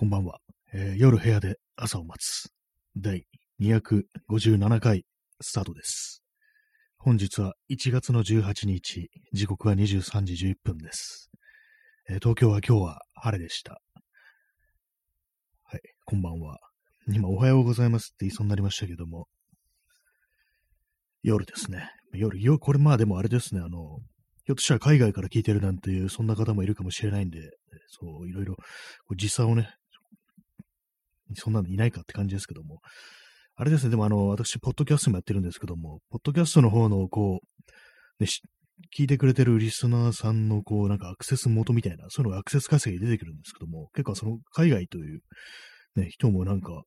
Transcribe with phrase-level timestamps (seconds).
[0.00, 0.38] こんばんは、
[0.72, 2.48] えー夜部屋で朝を待つ。
[2.96, 3.26] 第
[3.60, 5.04] 257回
[5.42, 6.22] スタートです。
[6.96, 11.30] 本日は1月の18日、時刻は23時11分です。
[12.08, 13.82] えー東京は今日は晴れでした。
[15.64, 16.60] はい、こんばんは。
[17.06, 19.26] 今、おはようございますって言いそうになりましたけども、
[21.22, 21.90] 夜ですね。
[22.14, 23.98] 夜、夜、これまあでもあれですね、あの、
[24.46, 27.50] ひょっとしたら海外から聞いてるなんていう、そんな方もいるかもしれないんで、
[27.88, 28.56] そう、いろいろ、
[29.14, 29.74] 時差をね、
[31.34, 32.80] そんなのいないかって感じですけども、
[33.56, 38.28] あれですね、でもあの、私、ポッドキャストもやってるんですけども、ポッドキャストの方の、こう、ね、
[38.96, 45.20] 聞いてくれてるリスナーさんの、こう、なんかアクセス元みたいな、そういうのがアクセス稼ぎ出てくるんですけども、結構その海外という、
[45.96, 46.84] ね、人もなんか、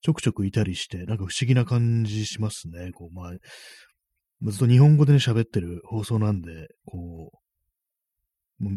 [0.00, 2.90] ちょくちょくいたりして、なんか不思議な感じしますね。
[2.92, 7.45] こう、まあ、ずっと日本語でね、喋ってる放送なんで、こ、う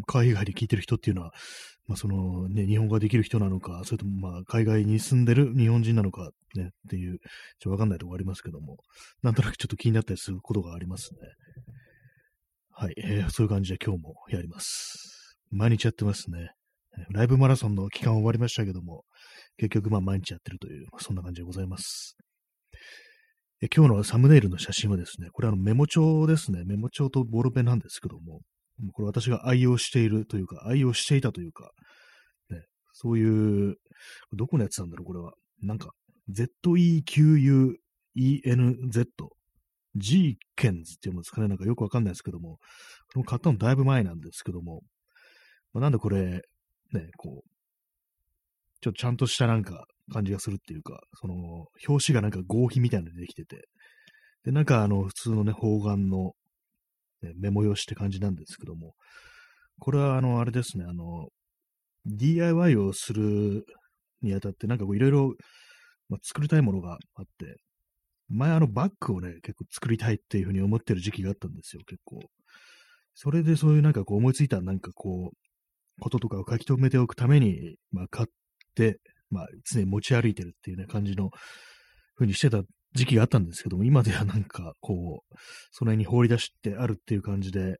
[0.06, 1.32] 海外で聞いてる人っていうのは、
[1.86, 7.28] まあ、そのね、日本語ができる人なのか、それともまあ、海外に住んでる日本人なのか、ね、っていう、ちょっ
[7.62, 8.76] とわかんないところありますけども、
[9.22, 11.20] なんとなくちょっと気になったりすることがありますね。
[12.70, 15.36] はい、えーそういう感じで今日もやります。
[15.50, 16.52] 毎日やってますね。
[17.10, 19.04] ライブマラソンの期間終わりましたけども、
[19.58, 22.16] 結局まあ毎日やってるという、そんな感じでございます。
[23.62, 26.64] え今日のサムネイルの写真はですね、これあのメモ帳ですね。
[26.64, 28.40] メモ帳とボールペンなんですけども、
[28.92, 31.70] これ私が愛用しているというか、愛用していたというか、
[32.50, 33.76] ね、そういう、
[34.32, 35.32] どこのやつなんだろう、これは。
[35.62, 35.90] なんか、
[36.28, 37.76] Z-E-Q-U-E-N-Z、
[39.96, 42.58] G ケンズっていうんですかね、なんかよくわかんないですけども、
[43.12, 44.82] これも買ったのだいぶ前なんですけども、
[45.72, 46.42] まあ、なんでこれ、
[46.92, 47.50] ね、こう、
[48.80, 53.68] ちょっとちゃんとしたなんか感じがするっていうか、その、表紙がなんか合皮みたいなのでできてて、
[54.44, 56.32] で、なんかあの、普通のね、方眼の、
[57.22, 58.94] ね、メモ用紙って感じなんですけども、
[59.78, 61.28] これはあの、あれですね、あの、
[62.06, 63.64] DIY をする
[64.22, 65.34] にあたって、なんかこういろいろ、
[66.08, 67.56] まあ、作りたいものがあって、
[68.28, 72.20] 前あのバッグをね、結構作りたいっていうふうに思ってる時期があったんですよ、結構。
[73.14, 75.36] それでそういうなんかこう思いついたなんかこう、
[76.00, 78.28] こととかを書き留めておくために、まあ買っ
[78.74, 81.30] て、まあ常に持ち歩いてるっていうね、感じの
[82.14, 82.62] ふうにしてた
[82.94, 85.34] 時期があったんですけども、今ではなんかこう、
[85.70, 87.78] その辺に放り出してあるっていう感じで、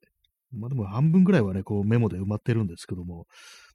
[0.53, 3.26] まあでも半分ぐらいはね、こうメモで埋まってるんですけども、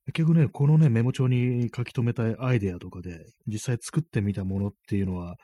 [0.08, 5.36] 結局ね、このね、メモ帳に書き留めたいアイデアとかで、実際作ってみたものっていうのは、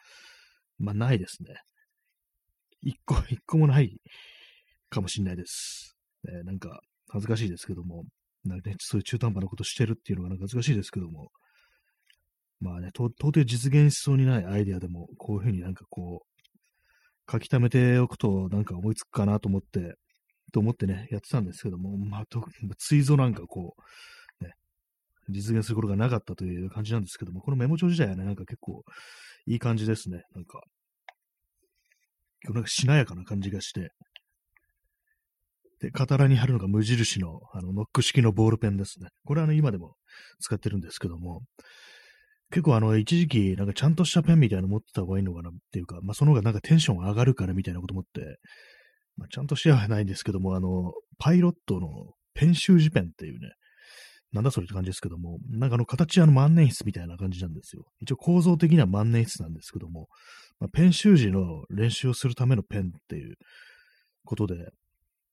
[0.77, 1.55] まあないですね。
[2.81, 3.99] 一個、 一個もない
[4.89, 5.95] かもしれないです。
[6.23, 8.05] ね、なんか、恥ずかしいですけども、
[8.43, 11.31] なんかね、そういう中途半端なことしてるっていうのがなんか恥ずかしいですけども、
[12.61, 19.95] まあね、到底実現しそうにないアイデアでも、こういうふうになんかこう、書き溜めておくとなんか思いつくかなと思って、
[20.53, 22.43] と思ってね、やってたんですけども、まあ、と
[22.77, 23.75] ついぞなんかこ
[24.41, 24.53] う、ね、
[25.29, 28.83] 実現することがなかったという感じなんですけども、このメモ帳自体はね、なんか結構
[29.47, 30.23] いい感じですね。
[30.35, 30.61] なんか、
[32.43, 33.91] なんかしなやかな感じがして、
[35.79, 39.09] で、カラに貼るのが無印の、あの、ノック式のボールペンですね。
[39.25, 39.95] これはあの、今でも
[40.39, 41.41] 使ってるんですけども、
[42.51, 48.37] 結構あの、一時期、なんかちゃんとしたペンみたいなの持ってた方がいいのかなっていうか、まあ、その方がなんかテンション上がるからみたいなこと思って、
[49.17, 51.87] まあ、ちゃんとしてはないんですけども、あの、パイロットの
[52.33, 53.53] ペン習字ペンっていうね、
[54.33, 57.83] なんだそれって感じですけども、なんかあの形あの万年筆みたいな感じなんですよ。
[57.99, 60.07] 一応構造的には万年筆なんですけども、
[60.59, 63.35] まあ、ペン習字の練習をするためのペンっていう
[64.23, 64.55] ことで、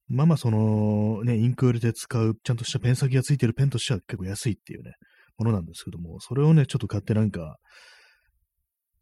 [0.08, 4.94] まあまあそのね、インクを入れて使うちゃんとしたペン先がついてるペンとしては結構安いっていうね、
[5.38, 7.58] ものなんですけども、それをね、ちょっと買ってなんか、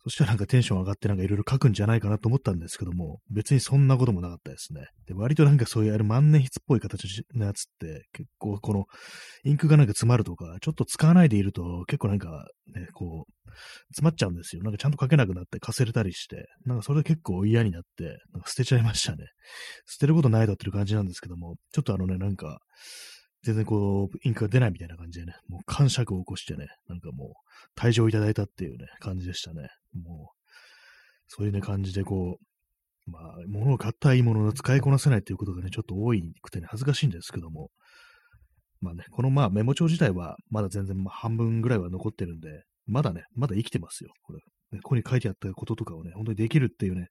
[0.06, 4.86] そしたらなんかテンション上がってなんかいろいろ書くんじゃないかなと思ったんですけども、別にそんなこともなかったですね。
[5.08, 8.84] で、割となんかそういうあれ万年筆っぽい形のやつって結構この
[9.42, 13.50] インクがなんか詰まるとか、ちょっと使わないでいると結構なんかね、こう、
[13.88, 14.62] 詰まっちゃうんですよ。
[14.62, 19.24] なんかちゃんと書けなくなってかせれたりして、なんかそれで結構嫌になって、なんか捨てちゃいましたね。
[19.86, 22.60] 捨てることないだっていう感じなんですけども、ちょっとあのね、なんか、
[23.46, 27.36] 全然こう、インクが出ないみたいな感じでね、もう感触を起こしてね、なんかも
[27.76, 29.68] う、退場いただいたっていうね、感じでしたね。
[29.94, 30.50] もう、
[31.28, 37.70] そういうね、感じでこう、まあ、物を買ったいいものを使いこなせないっていうことがね、ちょっと多いくてね、恥ずかしいんですけども、
[38.80, 44.40] まあね、このまあメモ帳自体は、まだ全然まあ半分ぐらいは残ってるんで、まだね、まだ生きてますよ、これ。
[44.82, 47.06] ここに書いてあったこととかをね、本当にできるっていうね、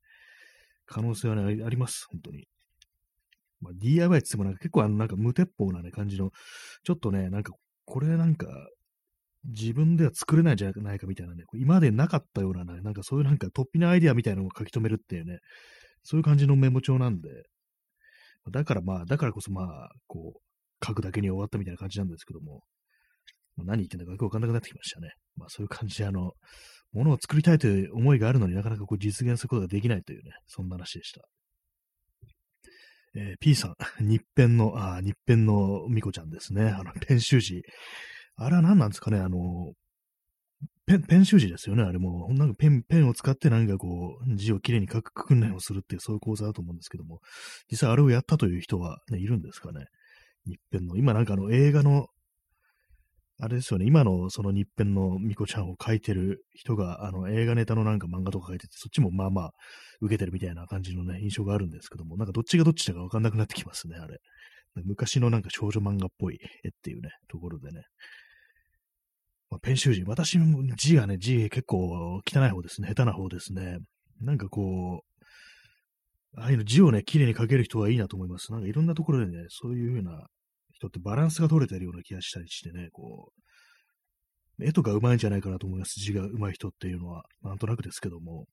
[0.85, 2.45] 可能性はね、あります、本当に。
[3.65, 6.31] まあ、DIY って言ってもなんか結構あのなんか無鉄砲なね、感じの、
[6.83, 7.53] ちょっとね、なんか、
[7.85, 8.47] これなんか、
[9.45, 15.39] 自分では作れないんじゃないかみたいなね、今までなかったようなね、なんかそういうなんか突飛なアイデアみたいなのを書き留めるっていうね、
[16.03, 17.29] そういう感じのメモ帳なんで、
[18.51, 22.61] だからまあ、だからこそまあ、こう、書くだけに終わったみたいな感じなんですけども、
[23.57, 25.11] 何言ってんだかよくわかんなくなってきましたね。
[25.37, 26.33] まあそういう感じで、あの、
[26.93, 31.21] ものを作りたいという思いがあるのになかなかこう実現することができないというね、そんな話でした。
[33.15, 33.75] えー、P さん、
[34.05, 36.63] 日編の、あ、日編のみこちゃんですね。
[36.67, 37.63] あの、編集時。
[38.35, 39.19] あれは何なんですかね？
[39.19, 39.73] あの、
[40.85, 41.83] ペン、ペン習字ですよね？
[41.83, 47.21] あれも、なんかペン、ペンを使って何かこう、字をきれいに書く訓練をするっていう、そういう講座だと思うんですけども、
[47.71, 49.85] 実際あれをやったという人は、ね、いるんですかね？
[50.45, 52.07] 日編の、今なんかあの映画の
[53.37, 59.51] あれですよね、今のその日編のミコちゃんを描いてる人が、あの映画ネタのなんか漫画とか描いてて、そっちもまあまあ
[59.99, 64.19] 受けてるみたいな感じのね、印象があるんですけども、なんかどっちがどっちだかわかんなくなってきますね、あれ。
[64.83, 67.83] 昔のなんか少女漫画っぽい絵っていうね、ところでね。
[69.49, 73.79] まあ、ペン習字、私も字がね、字結構汚い方ですね、下手な方ですね。
[74.21, 78.51] なんかこう、ああいうの字をね、綺麗に描ける人はいいなと思います。
[78.51, 80.27] なんかいろんなところでね、そういうふうな
[80.75, 83.31] 人ってバランスが取れてるような気がしたりしてね、こ
[84.59, 85.99] う、絵とか上手いんじゃないかなと思います。
[85.99, 88.45] 字が上手い人っていうのは、なんとなくですけども、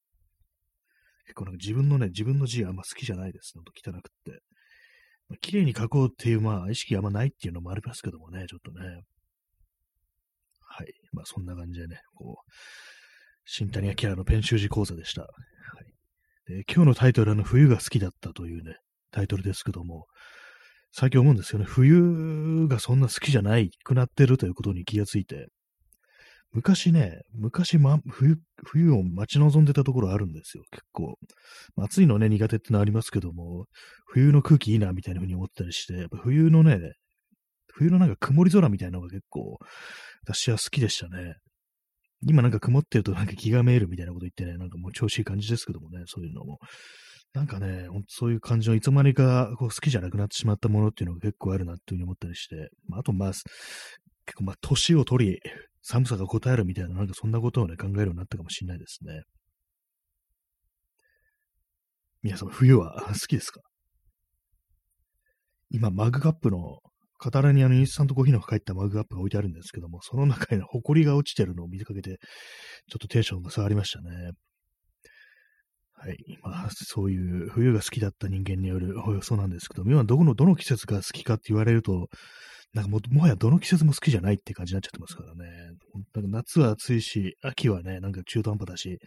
[1.24, 3.62] 結構なんか自分のね、自分の字あんま好きじゃないですね。
[3.66, 4.42] 汚くって。
[5.28, 9.02] まあ、綺麗に描こうっていう、まあ、意識あんまないっていうのもありますけどもね、ちょっとね。
[10.60, 10.92] はい。
[11.12, 12.50] まあ、そんな感じでね、こう、
[13.44, 15.22] 新谷明のペン習字講座でした。
[15.22, 15.28] は
[16.48, 16.54] い。
[16.54, 18.76] で今日のタイトルは、冬が好きだったというね、
[19.10, 20.06] タイトルですけども、
[20.92, 21.64] 最近思うんですよね。
[21.66, 25.48] 冬がそんな好きじゃないくなってるということに気がついて、
[26.52, 31.14] 昔ね、昔、ま、冬、冬を待ち望んでたところあるんですよ、結構。
[31.78, 33.64] 暑いのね、苦手ってのありますけども、
[34.06, 36.78] 冬の空気いいな、みたいな風に思ったりして、やっぱ冬のね、
[37.72, 39.58] 冬のなんか曇り空みたいなのが結構、
[40.26, 41.36] 私は好きでしたね。
[42.24, 46.58] 今なんか曇ってるとなんか気がめえるみたいなこと言ってね、なんかもう調子いい感じですけどもね、そういうのも。
[47.32, 53.46] なんかね、そういう感じのいつまにかこう好きじゃなくなってしまったものっていうのが結構あるなっていうふうに思ったりして、まあ、あとまあ、結
[54.36, 55.40] 構まあ、年を取り、
[55.80, 59.22] 寒さが答えるみたいな、なんかそんなことをね、考えるようになったかもしれないですね。
[62.22, 63.60] 皆様、冬は 好きですか？
[65.70, 66.80] 今、マグカップの、
[67.18, 72.18] カタラにあのインスタントコーヒーの入ったマグカップが置いてあるんですけども、その中に埃が落ちてるのを見かけて、
[72.88, 74.32] ちょっとテンションが下がりましたね。
[76.02, 76.38] はい。
[76.42, 82.08] まあ、そういう冬が好きだった人間による放送なんですけど、今どこの、どの季節が好きかって言われると、
[82.74, 85.44] なんかももはやどの季節も好きじゃないって感じになっちゃってますからね。
[86.14, 88.98] なんか夏は暑いし、秋はね、なんか中途半端だし、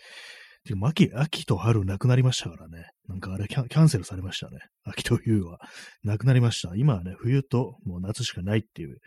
[0.82, 2.86] 秋、秋と春なくなりましたからね。
[3.10, 4.60] なんかあれキャンセルされましたね。
[4.86, 5.60] 秋と冬は
[6.04, 6.76] なくなりました。
[6.78, 8.98] 今はね、冬ともう夏しかないっていう、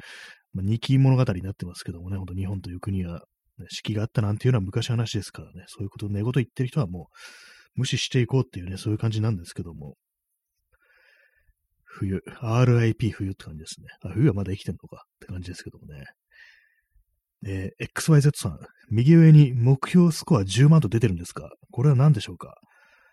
[0.52, 3.22] まあ、二期物語になってますけどもね、ほんと日本という国は、
[3.58, 5.64] ね、四季があったなんていうのは昔話ですからね。
[5.66, 7.16] そういうこと、寝言言ってる人はもう、
[7.78, 9.94] 無視していこうっていうね、そういう感じなんですけども。
[11.84, 13.86] 冬、RIP 冬って感じですね。
[14.02, 16.04] あ、冬はまだ生きてんのかって感じですけどもね。
[17.46, 18.58] えー、XYZ さん、
[18.90, 22.56] 右上に目標スコア10万と出てるんですが、これは何でしょうか？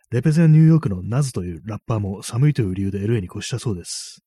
[0.10, 4.24] レペゼンニューヨークのナズというラッパーも寒いという理由で LA に越したそうです。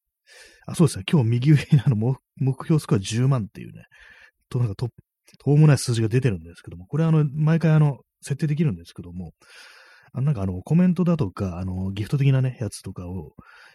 [0.67, 1.05] あ、そうですね。
[1.11, 1.97] 今日右上にあの
[2.37, 3.85] 目標スコア10万っていうね、
[4.49, 4.89] となんかと、
[5.43, 9.33] とうもない数字が出てるんですけども、これはあの、毎回あの、設定できるんですけども、
[10.13, 13.33] あなんかあの、コメントだとか、あの、ギフト的なね、やつとかを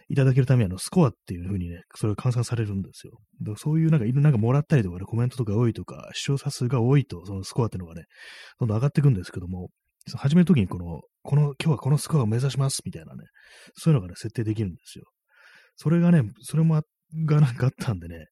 [0.08, 3.18] いただけるために、あの、スコアっていう風にね、それが換算されるんですよ。
[3.40, 8.04] だからそういうなんか、なんかもらったりとかね、コメントとか多いとか、視聴者数が多いと、そのスコアっていうのがね、
[8.58, 9.70] どんどん上がっていくんですけども、
[10.16, 13.24] 始めるときにこの、この、今日はこのスコアを目指します、みたいなね、
[13.74, 15.04] そういうのがね、設定できるんですよ。
[15.76, 16.82] それがね、それも
[17.26, 18.26] がなんかあったんでね、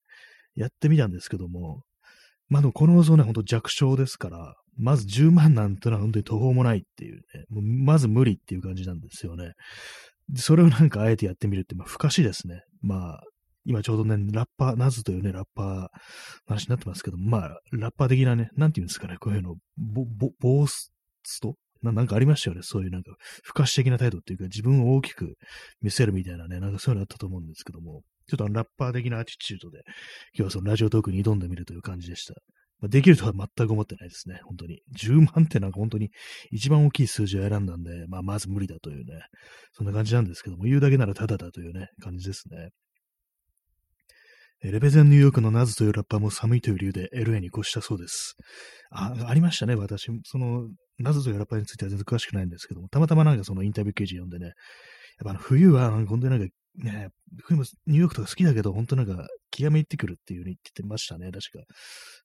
[0.55, 1.83] やってみたんですけども、
[2.53, 9.53] まあでもこの放送ね、ほんと弱小ですから、まず10万なんてのは本当に途方もないっていうね、もうまず無理っていう感じなんですよね。
[10.37, 12.61] それをなんかあえてやってみるって、まあ、不可視ですね。
[12.83, 13.23] まあ、
[13.65, 15.89] 今ちょうどね、ラッパー、ナズというね、ラッパー
[16.47, 20.93] 話になってますけどまあ、ラッパー的なね、なんていうんですかね、こういうの、ボ、ボ、ボース
[21.41, 22.63] トななんかありましたよね。
[22.63, 25.37] そういうなんか、不可視的な態度っていうか、自分を大きく
[25.81, 29.83] 見せるみたいなね、なんかそういうのあったと思うんですけども、ちょっとラッパー的なアティチュードで、
[30.35, 32.35] 今日はそのラジオトークに挑んでみるという感じでした。
[32.81, 34.41] まあ、できるとは全く思ってないですね。
[34.45, 34.81] 本当に。
[34.99, 36.11] 10万ってなんか本当に
[36.51, 39.21] 一番大きい数字を選んだんで、まあ、まず無理だというね、
[39.73, 42.71] そんな感じなんですけども、言うだけならただだというね、感じですね。
[44.65, 48.37] レベゼンニューヨークのナズというラッパーも寒いという理由で LA に越したそうです。
[48.93, 50.09] あ、ありましたね、私。
[50.25, 54.53] その、ナズというラッパーについては全然詳しくないんですけども、たまたまなんかそのインタビュー記事読んでね、
[55.25, 57.09] やっぱ冬は本当になんかね、
[57.45, 61.65] 冬もニューヨークとか好きだけど、本当なんか気がめいってくるっていう風に言ってましたね、確か。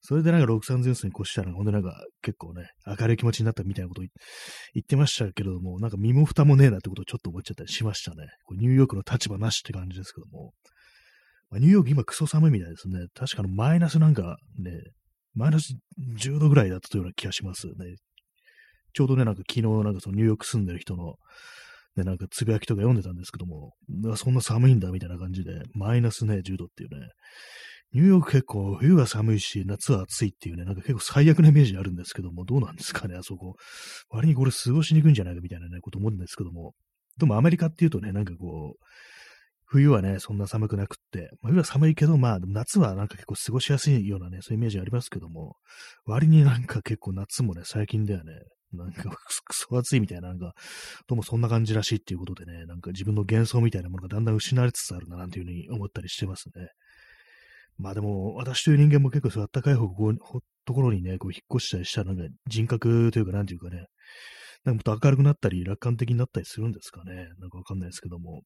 [0.00, 4.10] それでなんかロクサンゼルスに越したら、ほんとなんか結構ね、明るい気持ちになったみたいなこと言
[4.82, 8.26] ってましたけれども、なんか身も蓋もねえなってことをちょっと思っちゃったりしましたね。
[8.44, 10.52] これニューヨークの立場なしって感じですけども。
[11.50, 13.06] まあ、ニューヨーク今クソ寒いみたいですね。
[13.14, 14.72] 確かのマイナスなんかね、
[15.34, 15.74] マイナス
[16.20, 17.72] 10度ぐらいだったような気がしますね。
[18.92, 21.16] ちょうどね、なんか昨日なんかそのニューヨーク住んでる人の、
[21.98, 23.74] ね、なんかつぶやきとか読んでたんですけども、
[24.16, 27.08] そんな寒いんだみたいな感じで、マイナスね、10度っていうね、
[27.92, 33.54] ニューヨーク結構冬は寒いし、夏は暑いっていうね、なんか結構最悪なイメージあるんですけども、どうなんですかね、あそこ。
[34.10, 36.74] 割にこれ過ごしにくいんじゃないかみたいなね、こと思うんですけども。
[37.18, 38.84] でもアメリカっていうとね、なんかこう、
[39.70, 45.56] 冬はね、そんな寒くなくって、まあ、冬は寒いけど、まあ、夏はなんか結構過ごしやすいようなね、そういうイメージありますけども、
[46.06, 48.32] 割になんか結構夏もね、最近ではね、
[48.72, 49.10] なんか
[49.44, 50.54] くそ暑いみたいな、なんか、
[51.06, 56.68] どうもそんな感じらしいっていうことでね、なんか自分の幻想みたいなものがだんだん失われつつあるな、なんていうふうに思ったりしてますね。
[57.78, 59.88] まあでも、私という人間も結構そう暖かい方
[60.64, 63.86] ところにね、こう引っ越したりしたら、なんか人格というか、なんていうかね、
[64.64, 67.28] なんかもっと明るくなったり、楽観的になったりするんですかね。
[67.38, 68.42] なんかわかんないですけども。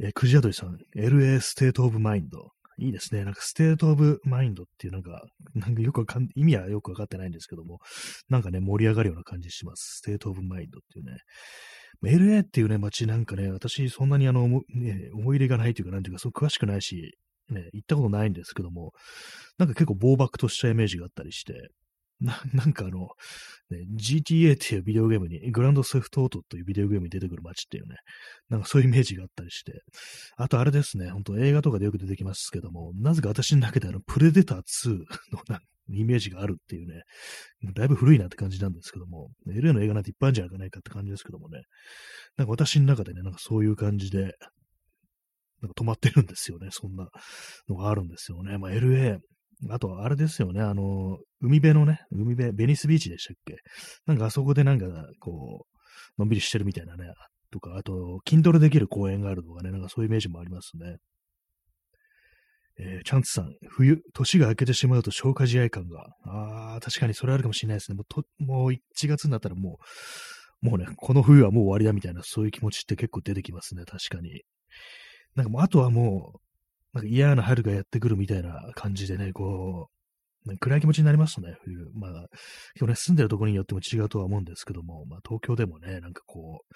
[0.00, 2.50] えー、クジアドリさん、LA State of Mind。
[2.78, 3.24] いいですね。
[3.24, 5.22] なんか State of Mind っていうなんか、
[5.54, 7.78] なんかよくわかん、意味はよくわかってないんですけども、
[8.28, 9.98] なんかね、盛り上がるような感じします。
[9.98, 11.18] State of Mind っていうね。
[12.02, 14.60] LA っていうね、街なんかね、私そんなにあの、ね、
[15.14, 17.16] 思い入れがないというか、なんていうか、そう詳しくないし、
[17.50, 18.92] ね、行ったことないんですけども、
[19.58, 21.54] なんか結構茫漠としたイメージがあったりして、
[22.20, 23.08] な なんかあの、
[23.70, 27.96] ね、GTA っていうビデオゲームに、 Grand Theft Auto というビデオゲームに出てくる街っていうね、
[28.48, 29.82] なんかそういうイメージがあったりして、
[30.36, 37.02] あとあれですね、本当映画とかでよく出てきますけども、なぜか私の中であの、プレデター2 のなイメージがあるっていうね、
[37.74, 41.62] だいぶ古いなって感じなんですけども、LA の映画なんていっぱいあるんじゃないかって感じですけどもね、
[42.36, 44.34] なんか私の中でね、なんかそういう感じで、
[45.60, 46.68] なんか止まってるんですよね。
[46.70, 47.08] そんな
[47.68, 48.58] のがあるんですよね。
[48.58, 49.18] まあ、LA、
[49.70, 53.56] あと、あれですよね、あの、海辺のね、海辺、ベニスビーチでしたっけ？
[54.06, 54.86] なんかあそこでなんか、
[55.20, 55.66] こ
[56.16, 57.12] う、のんびりしてるみたいなね、
[57.50, 60.96] とか、あと、筋トレできる公園があるとかね、なんかそういうイメージもありますね。
[62.76, 66.06] えー、チャンツさん、冬、年が明けてしまうと消化試合感が。
[66.24, 67.96] ああ、確かにそれあるかもしれないですね。
[67.96, 69.78] もうと、もう1月になったらも
[70.62, 74.42] う、もうね、この冬はもう終わりだみたいな、そういう気持ちって結構出てきますね、確かに。
[75.36, 76.38] なんかもう、あとはもう、
[76.94, 79.88] なんか嫌な春がやってくるみたいな感じでね、こ
[80.46, 81.90] う、暗い気持ちになりますね、冬。
[81.94, 82.10] まあ、
[82.78, 86.74] 今日ね、住んでるところによっても違うとは思うんですけども、まあ、東京でもね、なんかこう、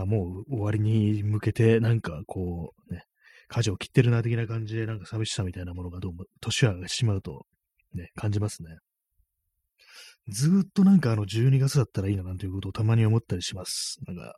[0.00, 3.04] あ、もう終わりに向けて、なんかこう、ね、
[3.48, 7.46] 舵を切ってるな、的な感じで、なんか寂しさみたいなものがどうも、年はしまうと、
[7.94, 8.76] ね、感じますね。
[10.28, 13.98] ずっとなんかあの12月だったらいいななんていうことをたまに思ったりします。
[14.06, 14.34] なんか、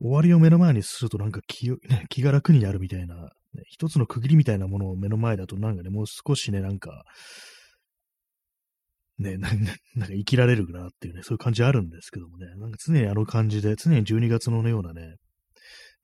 [0.00, 7.04] 終わりを目の前にするとなんか気,、ね、気が楽になるみたいな、ね、一つの区切りみたいなものを目の前だとなんかね、もう少しね、なんか、
[9.18, 15.16] ね、なんか生きられるなっていうね、そういう感じあるんですけどもね、なんか常にあの感じで、常に12月のようなね、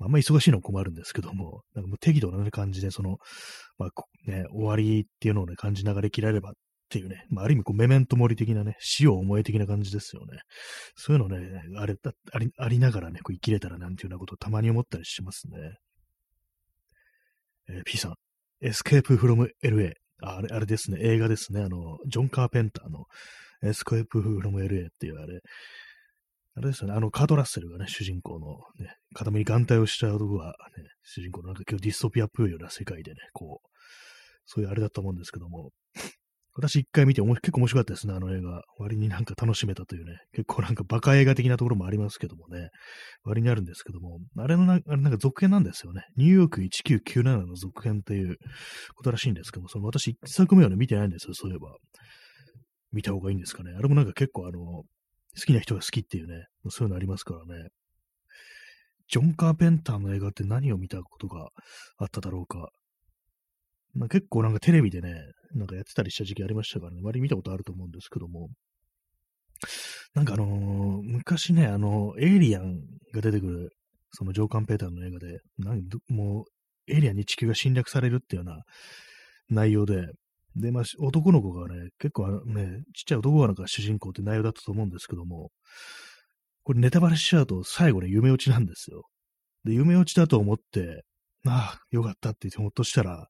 [0.00, 3.18] あんま忙しいのは困るんですけども、なんかもう適度な、感じで、その、
[3.78, 3.90] まあ、
[4.30, 6.52] ね、終わりっていうのをね、感じながら生きられればっ
[6.90, 10.38] ていうね、まあ、ある意味こうメメントモリ的なね、死を思え的な感じですよね。
[10.96, 11.94] そういうのね、あれ
[12.32, 15.58] ありありながらね、こう生きれたらなんていうようなことをたまに思ったりしますね。
[17.68, 18.14] えー、P さん、
[18.60, 19.92] Escape from LA。
[20.22, 21.60] あれ、あれですね、映画ですね。
[21.60, 23.04] あの、ジョン・カーペンターの
[23.62, 25.40] エスケープフロム LA っていうあれ、
[26.56, 33.68] あれですよね、あの、カート・ラッセルがね、主人公のね、片目に眼帯をした男がね、主人公のなんか超ディストピアっぽいような世界でね、こう、
[34.46, 35.72] そういうあれだと思うんですけども、
[36.56, 38.62] 私一回見て結構面白かったですね、あの映画。
[38.78, 42.70] 割になんか楽しめたというね、結構なんかバカ映画的なところもありますけどもね、
[43.24, 46.04] 割にあるんですけども、あれのな、あれなんか続編なんですよね。
[46.16, 48.36] ニューヨーク1997の続編っていう
[48.94, 51.76] ことらしいんですけども、その私一作目はね、見てないんですよ、そういえば。
[52.92, 53.72] 見た方がいいんですかね。
[53.76, 54.84] あれもなんか結構あの、好
[55.46, 57.70] きな人が好きっていうね、そういうのありますからね。
[59.08, 61.48] ジョン・カーペンターの映画って何を見たことが
[61.98, 62.70] あっただろうか。
[63.94, 65.14] まあ、結構なんかテレビでね、
[65.54, 68.48] なんかやってたりした時期ありましたからね、割り見たことあると思うんですけども、
[70.14, 72.80] なんかあのー、昔ね、あの、エイリアン
[73.12, 73.70] が出てくる、
[74.12, 76.44] そのジョー・カンペーターの映画で、なんもう、
[76.92, 78.62] エイリアンに地球が侵略されるっていうような
[79.48, 80.06] 内容で、
[80.56, 85.50] で、まあ、男の子がね、結構ね、ちっちゃい男の子が主人公って内容だったと思うんですけども、
[86.62, 89.02] これネタバレしちゃうと最後ね、夢落ちなんですよ。
[89.64, 91.04] で、夢落ちだと思って、
[91.46, 93.26] ああ、よかったって言ってほっとしたら、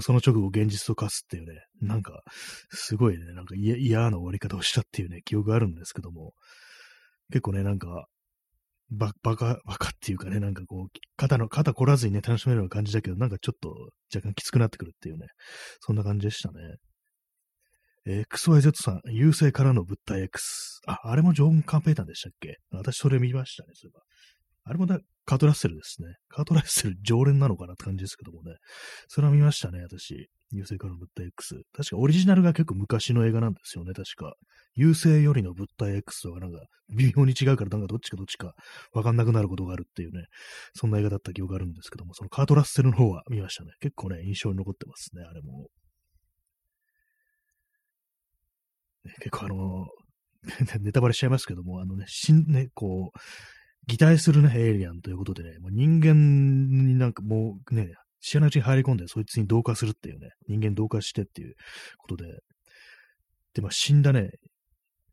[0.00, 2.22] その直後現実と化すっていうね、なんか、
[2.70, 6.34] すごいね、なんか嫌な終わり方をしたっていうね、記憶があるんですけども、
[7.30, 8.06] 結構ね、なんか、
[8.90, 10.86] ば、バカ、バカっていうかね、なんかこう、
[11.16, 13.70] 肩の、肩凝らずにね、楽しめるような感じだけど、なんかちょっと
[14.14, 15.26] 若干きつくなってくるっていうね、
[15.80, 16.76] そんな感じでしたね。
[18.08, 20.80] えー、XYZ さん、優勢からの物体 X。
[20.86, 22.58] あ、あれもジョン・カンペーターでしたっけ？
[22.70, 24.02] 私それ見ましたね、そういえば。
[24.68, 26.16] あれもだ、カートラッセルですね。
[26.28, 28.56] カートラッセル常連なのかなって感じですけどもね。
[29.06, 30.28] それは見ましたね、私。
[30.50, 31.54] 優勢からの物体 X。
[31.72, 34.34] 確かオリジナルが結構昔の映画なんですよね、確か。
[34.74, 36.58] 優勢よりの物体 X とかなんか
[36.90, 38.54] 微妙に違うからなんかどっちかどっちか
[38.92, 40.24] わかんなくなることがあるっていうね、
[40.74, 43.70] そんな映画だった記憶があるんですけども、そのカートラッセルの方は見ましたね。
[43.80, 45.68] 結構ね、印象に残ってますね、あれも。
[49.04, 49.86] ね、結構あの、
[50.80, 53.18] ネタバレしちゃいますけども、あのね、しん、ね、こう、
[53.86, 61.54] 擬態するね、エイリアンということでね、もう人間になんかもうね、知らないうちに入り込んで、そいつに同化するっていうね、人間同化してっていう
[61.98, 62.24] ことで、
[63.54, 64.30] で、まあ死んだね、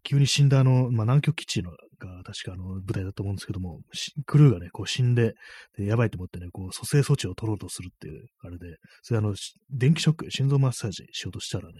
[0.03, 3.80] 急に死んだあの、まあ南極基地のが確かあの舞台だと思うんですけども、
[4.25, 5.36] クルーがね、こう死んで、
[5.77, 9.36] でやばいと思ってね、こう蘇生措置を取ろうとするっていう、あれで、それあの、
[9.70, 11.74] 電気ショック、心臓マッサージしようとしたらね、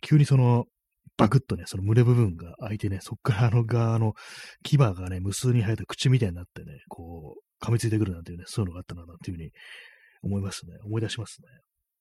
[0.00, 0.66] 急にその、
[1.16, 4.14] バクッとね、その胸部分が開いてね、そっからあの側の
[4.62, 9.50] 牙がね、無数に生えた口みたいになってね、こう、噛みついてくるなんていうね、そういうのがあったな、なんていうふうに
[10.22, 10.72] 思いますね。
[10.84, 11.48] 思い出しますね。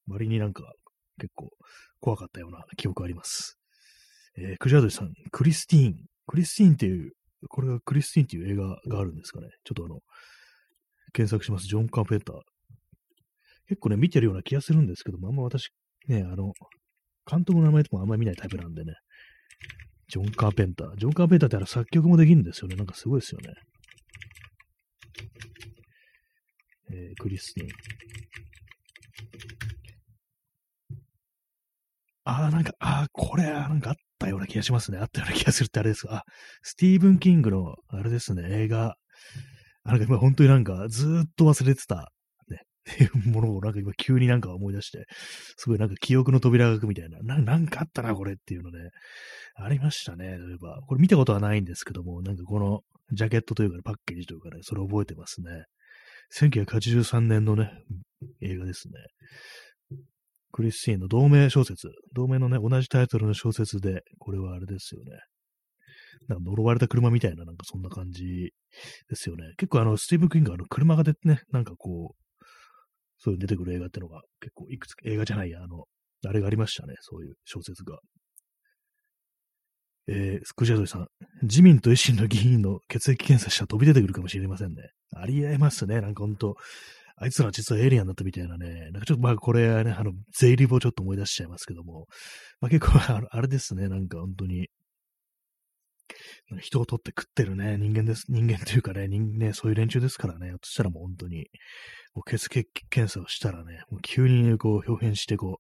[0.07, 0.63] 割になんか
[1.19, 1.49] 結構
[1.99, 3.57] 怖かったような記憶あります。
[4.37, 5.95] えー、クジャドリさん、クリスティーン。
[6.25, 7.11] クリスティーンっていう、
[7.49, 9.47] これがクリスティーンっていう映画があるんですかね。
[9.63, 9.99] ちょっとあの、
[11.13, 11.67] 検索します。
[11.67, 12.35] ジョン・カーペンター。
[13.67, 15.69] 結構ね、見てるような気がするんですけども、あんま私、
[16.07, 16.53] ね、あの、
[17.31, 18.95] 監督の名前とかもあんまり見ないタイプなんでね。
[20.09, 20.97] ジョン・カーペンター。
[20.97, 22.75] ジョン・カーペンターってあれ作曲もできるんですよね。
[22.75, 23.53] なんかすごいですよね。
[26.91, 27.67] えー、クリスティン。
[32.23, 34.97] ああ、なんか、ああ、これ、なんかあったような気がしますね。
[34.99, 36.17] あったような気がするってあれですか。
[36.17, 36.23] あ、
[36.61, 38.95] スティーブン・キングの、あれですね、映画。
[39.83, 42.11] なんか今本当になんかずっと忘れてた、
[42.89, 45.05] っていうものをなんか今急になんか思い出して、
[45.57, 48.89] すごいなんか記憶の扉が開くみたいな、ななんかあったな、これっていうのね、
[49.55, 50.25] ありましたね。
[50.25, 52.81] 例えば、これ見たことはないんですけども、なんかこの
[53.13, 55.65] ジャケットというか、ね、パッケージというかね、それ覚えてますね。
[56.33, 57.71] 1983年のね、
[58.41, 58.93] 映画ですね。
[60.51, 65.11] クリスティーンの同名小説、同名のね、同じタイトルの小説で、これはあれですよね。
[66.27, 68.53] なんか呪われた車みたいな、なんかそんな感じ
[69.09, 69.53] ですよね。
[69.57, 72.21] 結構あの、スティーブ・クインがあの、車が出てね、なんかこう、
[73.23, 75.85] そういう出てくる映画ってのが結構いくつか、映画じゃないや、あの、
[76.27, 77.99] あれがありましたね、そういう小説が。
[80.07, 81.07] えー、クジャドリさん、
[81.43, 84.89] 自民と維新の議員の血液検査したら飛び出てくるかもしれませんね。
[85.15, 86.01] ありえますね。
[86.01, 86.55] なんかほんと、
[87.17, 92.07] あいつら実はエイリアンだったみたいなね、なんかちょっとまあこれね、あの、税理簿ちょっと思い出しちゃいますけども、
[92.59, 92.93] まあ結構
[93.29, 94.69] あれですね、なんか本当に、
[96.59, 98.25] 人を取って食ってるね、人間です。
[98.29, 101.47] 人間というかね、人ね、そういう連中ですからね、そしたらもう本当に、
[102.13, 105.59] もう血液検査をしたらね、もう急に、ね、こう、表変してこ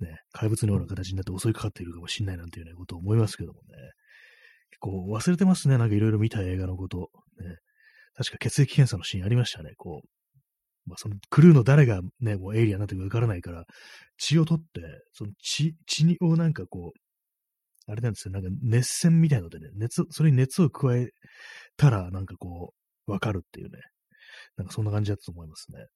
[0.00, 3.76] う、ね、怪物のような形になって襲いかかっているかもしれないなんていうね、ことを思いますけどもね。
[4.70, 7.10] 結構忘れてますね、なんかいろいろ見た映画のこと。
[7.40, 7.56] ね。
[8.14, 10.08] 確か血液検査のシーンありましたね、こう。
[10.86, 13.64] まあ、そのクルーの誰がね、もうエイリアンになってるかわからないから、
[14.18, 14.80] 血を取って、
[15.12, 16.98] その血、血をなんかこう、
[17.86, 21.10] あれなんですよ、なんか熱線みたいのでね、熱、それに熱を加え
[21.76, 22.74] たら、なんかこ
[23.06, 23.78] う、わかるっていうね、
[24.56, 25.86] なんかそんな感じだったと思いますね。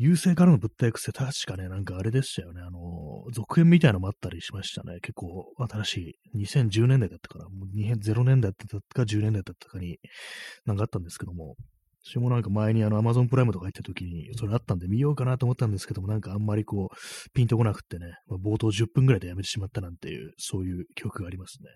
[0.00, 2.62] 優勢からの物体 X って確かね、なんかあれでしたよね。
[2.62, 5.00] あの、続編みたいのもあったりしましたね。
[5.00, 5.96] 結構新し
[6.34, 6.38] い。
[6.38, 7.48] 2010年代だったかな。
[7.48, 9.98] もう0年代だったか10年代だったかに、
[10.66, 11.56] なんかあったんですけども、
[12.08, 21.68] 私もなんか前にあの Amazon プライムとか行った時にそれあったんで見ようかなと思ったんですけども、なんかあんまりこう、ピンとこなくってね、まあ、冒頭10分ぐらいでやめてしまったなんていう、そういう記憶がありますね。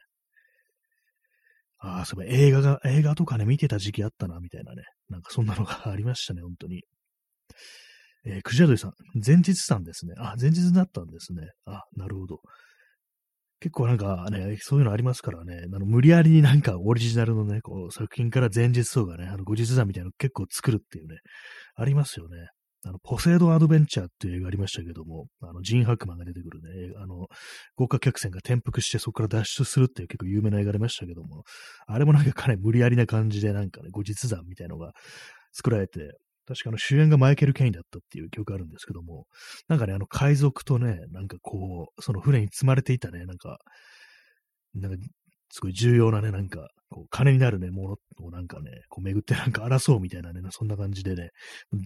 [1.85, 4.83] ああ、そういえば映画が、映画とかね、見てた時期あったな、みたいなね。
[5.11, 6.83] なんかそんなのがありましたね、本当に。
[8.25, 10.15] えー、クジャドリさん、前日さんですね。
[10.17, 11.49] あ、前日だったんですね。
[11.67, 12.39] あ、なるほど。
[13.63, 21.19] 結構なんかね、そういうのありますからね、あの無理やりになんかオリジナルのね、こう作品から前日とかね、あの後日談みたいなの結構作るっていうね、
[21.77, 22.49] ありますよね。
[22.85, 27.29] あの、ポセイドンアドベンチャーっていう映画ありましたけども、あの、ジン・ハクマンが出てくるね、あの、
[27.77, 31.45] 豪華客船が転覆してそこから脱出するっていう結構有名な映画ありましたけども、
[31.87, 34.95] あれもなんかかなり無理やりな感じでなんかね、後日談みたいのが
[35.53, 39.27] 作られて、確かあの主演がマイケル・ケインだったっていう記憶あるんですけども、
[39.69, 43.59] なんかね、あの海賊とね、なんかこう、その船に積まれていたね、なんか、
[44.75, 44.99] なんか、
[45.51, 51.31] すごい重要なね、なんか、こう、金になるね、ものをなんかね、こう巡ってなんか争うみたいなね、そんな感じでね、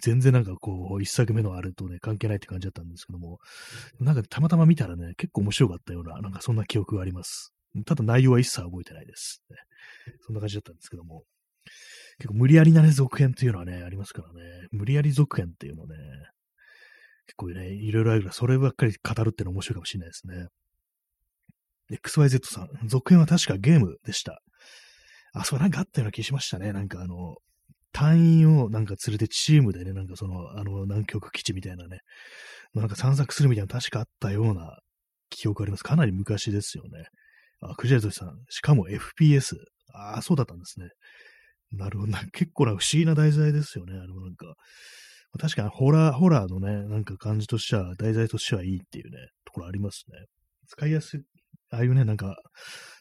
[0.03, 3.39] 全然なんかこう、一作目のあれとね、関係ないって感じだったんですけども、
[4.01, 7.53] なんかたまたま見たらね、結構面白かったような、なんかそんな記憶があります。
[7.85, 9.43] ただ内容は一切覚えてないです。
[10.27, 11.25] そんな感じだったんですけども。
[12.19, 14.69] 結構無理やりなね、続編っていうのはね、ありますからね。
[14.71, 15.97] 無理やり続編っていうのね、
[17.27, 20.47] 結構ね、いろいろあるから、そればっかり語るっていうの面白いかもしれないですね。
[21.91, 24.41] XYZ さん、続編は確かゲームでした。
[25.33, 26.73] あ、そう、なんかあったような気しましたね。
[26.73, 27.37] なんかあの、
[27.93, 32.01] 隊員をなんか連れてチームでね、なんかその、あの、南極基地みたいなね、
[32.75, 34.79] なんか散策するみたいな確かあったような
[35.31, 35.85] 記憶あります。
[35.85, 37.07] かなり昔ですよね。
[37.61, 39.57] あ、クジラトシさん、しかも FPS。
[39.95, 40.89] ああ、そうだったんですね。
[41.73, 42.21] なるほどな。
[42.33, 43.95] 結構な不思議な題材ですよね。
[43.95, 44.55] あの、なんか。
[45.39, 50.25] 確かにホラー、ホラーのね、なんか感じとしては、題材としてはいいっていうね、ところありますね。
[50.67, 51.21] 使いやすい、
[51.71, 52.37] ああいうね、なんか、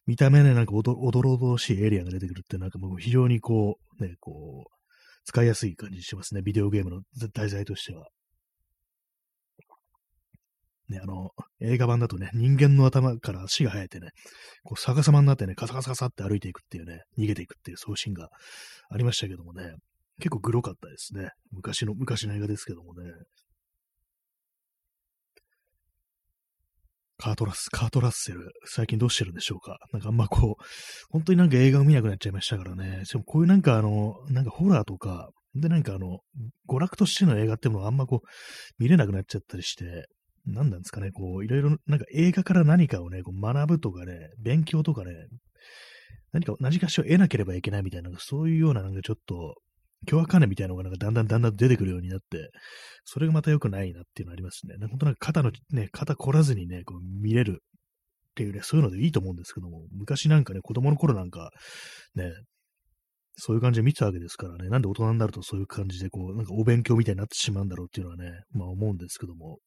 [0.05, 4.75] 見た目ね、なんかおどおどろおどろしいエリアが出てくるって、なんかもう非常にこう、ね、こう、
[5.23, 6.41] 使いやすい感じしますね。
[6.41, 7.01] ビデオゲームの
[7.33, 8.07] 題材としては。
[10.89, 14.09] ね、あの、映画版だとね、人間の頭から足が生えてね、
[14.63, 18.29] こう逆さまになってね、カサカサカサって歩いていくっていうね、逃げていくっていう送信が
[18.89, 19.73] ありましたけどもね、
[20.19, 21.29] 結構グロかったですね。
[21.51, 23.11] 昔の、昔の映画ですけどもね。
[27.17, 30.63] カートラス、カートラッセル、最近どうしてるんでしょうかなんかあんまこう、
[31.09, 33.05] 本当になんか映画を見なくなっちゃいましたからね。
[33.05, 36.19] しかもこういうなんかあの、なんかホラーとか、でなんかあの、
[36.67, 38.27] 娯楽としての映画っていうのはあんまこう、
[38.77, 40.07] 見れなくなっちゃったりして、
[40.45, 45.11] 何なんですかね、こう、いろいろ、なんか映画から何かをね、こう学ぶとかね、勉強とかね、
[46.31, 49.55] 何か、何かしら得なければいけないみたいな、そういうような、なんかちょっと、
[50.05, 52.51] 凶悪観念みたいなのがなんかだんだんだんだん出てくるようになって、
[53.05, 54.75] それがまた良くないなっていうのありますね。
[54.87, 61.51] 本当なんか肩の、ね、肩凝らずにね、こう見れるっていうね、そういうのでいいと思うんですけども、昔なんかね、子供の頃なんか、
[62.15, 62.33] ね、
[63.37, 69.59] そういう感じで見てたわけですからね、なんで大人になるとそういう感じで、こう、なんかお勉強みたいになってしまうんだろうっていうのはね、まあ思うんですけども、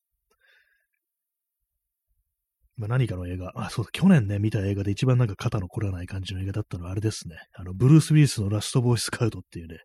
[2.78, 7.36] まあ、何かの映画、あ、そうだ、去年ね、見た映画で一番なんか肩の凝らない感じの映画だったのはあれですね。
[7.54, 9.78] あの、ブルース・ウィリスのラスト・ボーイ・スカウトっていうね、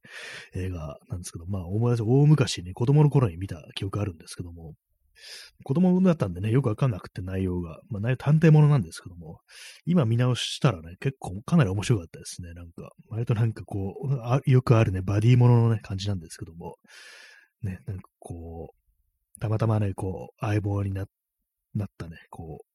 [0.55, 4.75] 映画なんですけど、まあ、思い出せ、大昔に、子供の頃に見た記憶あるんですけども、
[5.63, 9.39] 子供だったんでね、よくわかんなくて内容が、まあ、内容探偵ものなんですけども、
[9.85, 12.53] 今見直したらね、結構かなり面白かったですね。
[12.53, 16.75] なんか、割となんかこう、あよくあるね、バディもののね、感じなんですけども、
[17.61, 21.05] ね、なんかこう、たまたまね、こう、相棒にな
[21.75, 22.72] なったね、こう、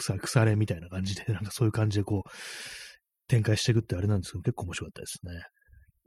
[0.00, 2.30] 腐腐れみたいな感じで、 なんかそういう感じでこう、
[3.28, 5.42] 展開していくってあれなんですけど、結構面白かったですね。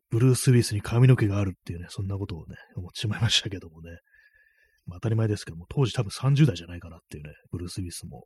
[0.10, 3.97] ブルース・ウィスに髪の毛があるっていうね、そんなことをね、思ってしまいましたけどもね。
[4.86, 8.26] まあ、当たり前ですけども、当時多分30代じゃないかなっていうね、ブルース・ウィスも。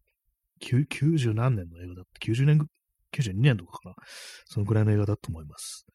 [0.62, 2.60] 90何年の映画だって、90年、
[3.13, 3.95] 92年とかかな。
[4.45, 5.86] そのくらいの映画だと思います。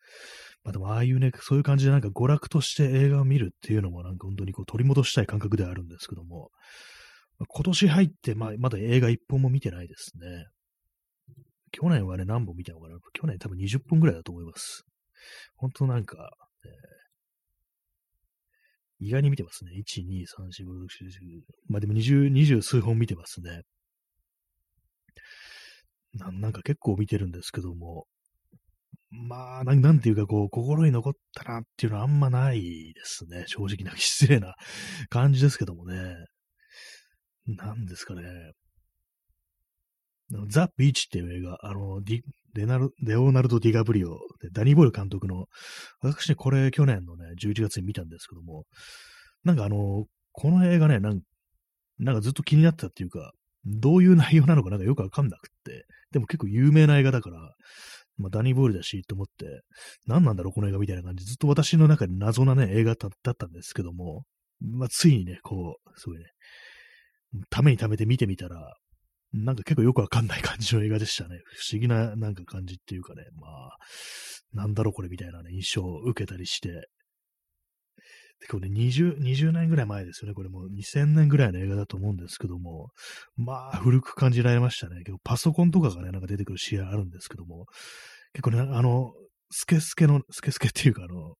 [0.65, 6.51] まあでも、ああいうね、そういう感じでなんか娯楽として映画を見るっていうのもなんか本当にこう取り戻したい感覚ではあるんですけども、
[7.39, 10.47] 今年入って、まあ、まだ映画一本も見てないですね。
[11.73, 14.85] 去年はね、何本見たのかな去年多分20本ぐらいだと思います。
[15.57, 16.31] 本当なんか、
[16.65, 19.73] えー、意外に見てますね。
[19.73, 23.63] 1、2、3、4、5、6、7、まあでも20、20数本見てますね。
[26.15, 28.07] ななんか結構見てるんですけども、
[29.11, 33.45] まあ、なんなんていうか、こう、心に残ったなっていうのはあんまないですね。
[33.47, 34.55] 正直な 失礼な
[35.09, 36.15] 感じですけどもね。
[37.47, 38.23] なんですかね。
[40.49, 42.21] The Beach っていう映画、あの、ディ
[42.55, 44.19] レナルレオナルド・ディカプリオ、
[44.53, 45.47] ダニー・ボイル監督の、
[46.01, 48.65] 私ね、これ去年のね、11月に見たんですけども、
[49.45, 51.21] なんかあの、この映画ね、なん
[51.99, 53.33] なんかずっと気になってたっていうか、
[53.65, 57.39] どういう内容なのかなんかよくわかんなくって、でも結構有名な映画だから、
[58.19, 59.63] まあ、ダニー・ボールだし、と思って、
[60.07, 64.25] 何なんだろう、この映画みたいな感じ、ずっと私の中で謎なね、映画だったんですけども、
[64.61, 66.25] まあ、ついにね、こう、すごいね、
[67.51, 68.77] ために貯めて見てみたら、
[69.33, 71.41] なんか結構よくわかんない感じの映画でしたね。
[71.57, 73.79] 不思議ななんか感じっていうかね、まあ、
[74.53, 76.89] なんだろうこれみたいなね、印象を受けたりして。
[78.41, 80.35] で、これね、20、20年ぐらい前ですよね。
[80.35, 82.91] これもう2000年ぐらいの映画だと思うんですけども、
[83.37, 84.99] まあ、古く感じられましたね。
[84.99, 87.67] 結構パソコンとかがね、なんか出てくるシーンあるんですけども、
[88.35, 89.15] 結構ね、あの、
[89.51, 91.35] スケスケの、スケスケっていうか、あの、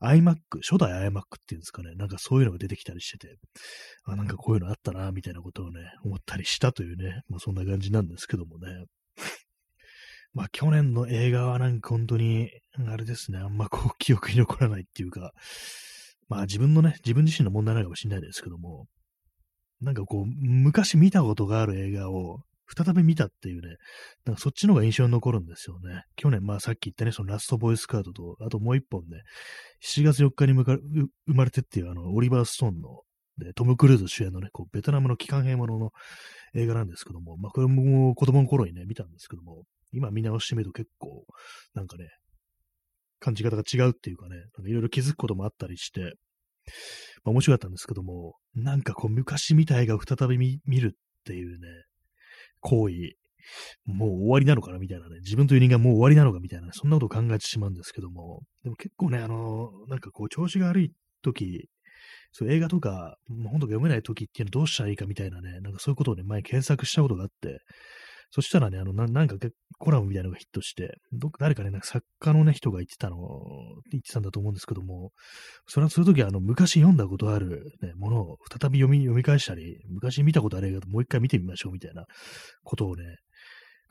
[0.00, 3.36] iMac、初代 iMac っていうんですかね、なんかそういうのが出てきたりしてて、
[4.04, 8.84] あ、なんかこういうのあったな、みたいなことをね、思ったりしたというね、まあそんな感じなんですけどもね。
[10.34, 12.50] まあ去年の映画はなんか本当に、
[12.86, 15.32] あれですね、あんまこう記憶に残らないっていうか、
[16.28, 18.86] まあ自分のね、自分自身の問題なのかもしれないですけども、
[19.80, 22.40] なんかこう、昔見たことがある映画を、
[22.74, 23.76] 再び見たっていうね、
[24.24, 26.02] なんかそっちの方が印象に残るんですよね。
[26.16, 29.22] 去年、まあさっき言ったね、そのラストボイスカートと、あともう一本ね、
[29.84, 33.02] 7月4日に生まれてっていうあの、オリバー・ストーンの、
[33.38, 35.90] で、トム・クルーズ主演のね、こうベトナムの機関兵ものの
[36.54, 41.24] 映画なんですけども、まあこれも子供の頃にね、見たんですけども、今見直してみると結構、
[41.74, 42.08] なんかね、
[43.20, 46.14] 感じ方が違うっていうかね、いろいろ気づくこともあったりして、
[47.24, 51.68] まあ面白かったんですけども、なんかこう昔見た映画を再び見るっていうね、
[52.60, 52.94] 行為、
[53.86, 54.78] もう終わりなのかな？
[54.78, 56.40] みたいなね、自分という人間もう終わりなのか？
[56.40, 60.92] みたいな、そんなことを考えてしまうんですけども、でも結構ね、あの、なんかこう、調子が悪い
[61.22, 61.68] 時、
[62.32, 67.60] そう映画とか、もう本とか読めない時っていうのどうしたらいいかみたいなね、なんかそういうことをね、前検索したことがあって、
[68.30, 69.36] そしたらね、あの、ななんか
[69.78, 73.16] コラムみたいなのがヒットして、ど誰かね、なんか作家のね、人が言ってたの、
[73.90, 75.12] 言ってたんだと思うんですけども、
[75.66, 82.04] それはそういう時は、あの、昔読んだことある、ね、ものを再び読み、読み返したり、昔見たことある映画ともう一回見てみましょうみたいな
[82.64, 83.04] ことをね、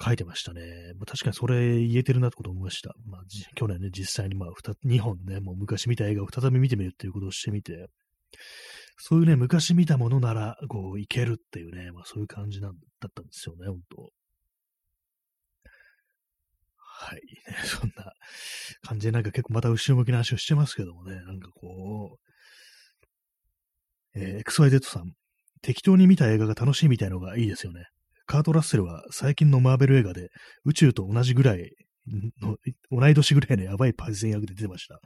[0.04, 0.62] 書いてましたね。
[0.98, 2.94] まあ、確かにそれ言えてるなってこと思いました。
[3.06, 3.22] まあ、
[3.56, 4.50] 去年ね、実際にまあ、
[4.86, 7.88] 2本ね、もう昔見た映画を再び見てみるっていうことをしてみて、
[8.98, 14.10] そういうね、昔見たものなら、こう、いけるっていうね、まあそういう感じなんだったんですよね、本当
[16.98, 17.22] はい。
[17.66, 18.14] そんな
[18.82, 22.20] 感じでなんか結構また後ろ向きな話をしてますけどもね、なんかこ
[24.14, 25.14] う、えー、XYZ さん、
[25.62, 27.86] 適当に見た映画が楽しいみたいのがいいですよね。
[28.26, 30.30] カート・ラッセルは最近のマーベル映画で
[30.64, 31.76] 宇宙と同じぐらい
[32.42, 32.58] の、
[32.92, 35.00] 同い年ぐらいのやばいパイセン役で出てました。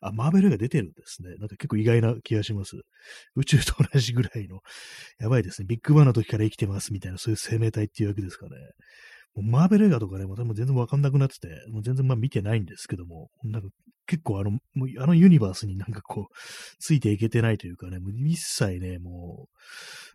[0.00, 1.30] あ、マーベル映画出てるんですね。
[1.38, 2.76] なんか結構意外な気がします。
[3.34, 4.60] 宇宙と同じぐらいの、
[5.18, 5.66] やばいですね。
[5.68, 8.52] ビッグバンの時から生きてますみたいな、そういう生命体っていうわけですかね。
[9.40, 13.68] マーベル映画とかね、も全然わかんなくなってて、もう全然まあ見てないんですけども、なんか
[14.06, 16.34] 結構あの、もうあのユニバースになんかこう、
[16.78, 19.48] ついていけてないというかね、もう一切ね、も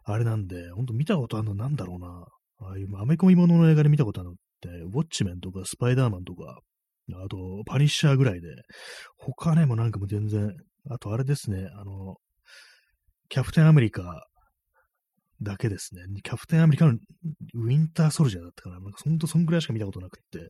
[0.08, 2.26] う、あれなんで、ほんと見たことあるのなんだろうな。
[2.60, 6.60] ああいうアメコミものの映画で見たことあるのって、ウォッチメンとかスパイダーマンとか、
[7.14, 8.48] あと、パニッシャーぐらいで、
[9.18, 10.56] 他ね、もなんかもう全然、
[10.90, 12.18] あとあれですね、あの、
[13.30, 14.28] キャプテンアメリカ
[15.42, 16.02] だけですね。
[16.24, 16.94] キャプテンアメリカの
[17.56, 18.80] ウィンターソルジャーだったかな。
[18.80, 20.50] なんかほんとそんぐらいしか見たことなくって。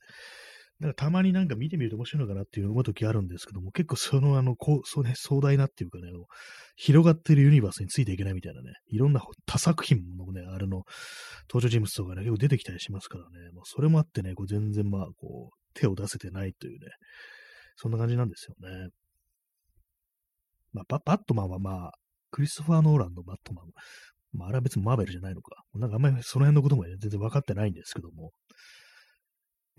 [0.79, 6.11] だかたまになんか見てみると面白いのかなっていう思う時あるんですけども、結構そのあの、こう、そうね、壮大なっていうかね、
[6.75, 10.83] 広がってるユニバースについていけないみたいなね、いろんな他作品のね、あれの
[11.51, 16.87] 登場人物とかね、結構出てきたりしますからね、まあ、それもあってね、こう全然まあ、こう、手を出せてないというね、
[17.75, 18.89] そんな感じなんですよね。
[20.73, 21.91] まあ、ババットマンはまあ、
[22.29, 23.65] クリストファー・ノーランのバットマン、
[24.37, 25.63] まあ、あれは別にマーベルじゃないのか。
[25.73, 28.31] なんかあんまりその辺のことも、全然分かってないんですけども。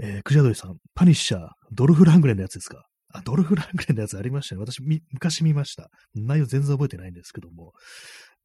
[0.00, 2.84] えー、クジャドリさん、パニッシャー、ドルフ・ラングレンのやつですか？
[3.14, 4.60] あ、ドルフ・ラングレンのやつありましたね。
[4.60, 5.88] 私、昔見ました。
[6.14, 7.72] 内容全然覚えてないんですけども。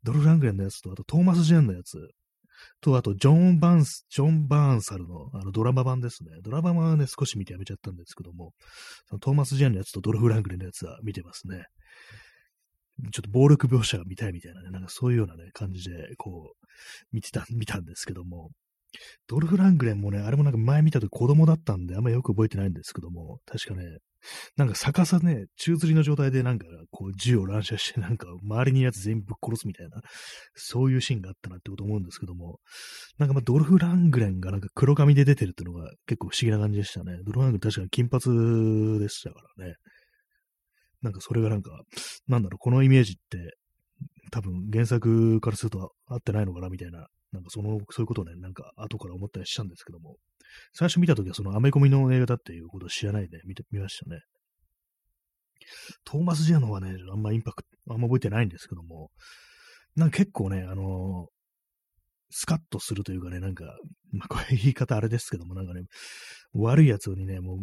[0.04, 1.98] ドルフ・ラングレンのやつと、あとトーマス・ジェーンのやつ、
[2.82, 6.30] と、あと、ジョン・バンス、ジョン・バーンサルのあのドラマ版ですね。
[6.44, 8.54] ドラマ版はね、少し見てやめちゃったんですけども、
[9.10, 11.66] そのトーマス・ジェーンのやつとドルフ・ラングレンのやつは見てますね。
[13.12, 16.68] ちょっと暴力描写が見たいみたいなね、なんかそういうようなね、感じで、こう、
[17.12, 18.52] 見てた、見たんですけども、
[19.28, 23.98] ドルフ・ラングレンもね、あれもなんか前見たと子供だったんで、あんまよく覚えてないんですけども、確かね、
[24.56, 30.02] なんか逆さね、宙吊りの状態でなんか、こう、銃を乱射して、なんか、周りにいるやつ全部ぶっ殺すみたいな、
[30.56, 32.60] そういうシーンがあったなってこと思うんですけども、
[33.18, 37.18] なんかまあ、ドルフ・ラングレンがなんか黒髪で出てるっていうのが結構不思議な感じでしたね。
[37.26, 39.76] ドルフ・ラングレン確かに金髪でしたからね。
[41.04, 41.72] なんかそれがなんか、
[42.28, 43.56] なんだろう、このイメージって、
[44.32, 50.16] 多分原作からすると合ってないのかなみたいな、なんかその、そういうことをね、なんか後から思ったりしたんですけども、
[50.74, 54.22] 最初見たときはそのアメコミの映画だっていうことを知らないで見て、見ましたね。
[56.06, 59.12] トーマス・ジアの方はね、あんまインパクト、あんま覚えてないんですけども、
[59.96, 61.34] なんか結構ね、あのー、
[62.32, 63.66] スカッとするというかね、なんか、
[64.12, 65.84] まあ、これ言い方あれですけども、なんかね、
[66.54, 67.58] 悪いやつにね、もう、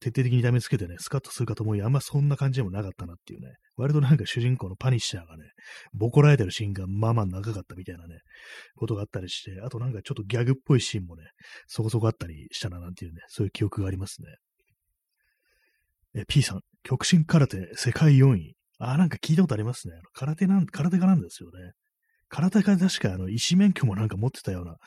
[0.00, 5.44] 徹底的に痛めつけてね、スカッとするかと思い、あんまそんな感じでもなかったなっていうね、割となんか主人公のパニッシャーがね、
[5.92, 8.18] ボコられてるシーンがまあまあ長かったみたいなね、
[8.76, 11.24] ことがあったりして、あとなんかちょっとギャグっぽいシーンもね、
[11.66, 14.28] そこそこあったりしたななんていうね、そういう記憶がありますね。
[16.16, 18.54] え、P さん、極真空手世界4位。
[18.78, 19.94] あ、なんか聞いたことありますね。
[20.12, 21.72] 空手なん、空手家なんですよね。
[22.34, 24.78] 空手家確かあの、医師免許もなんか持ってたような、まあ、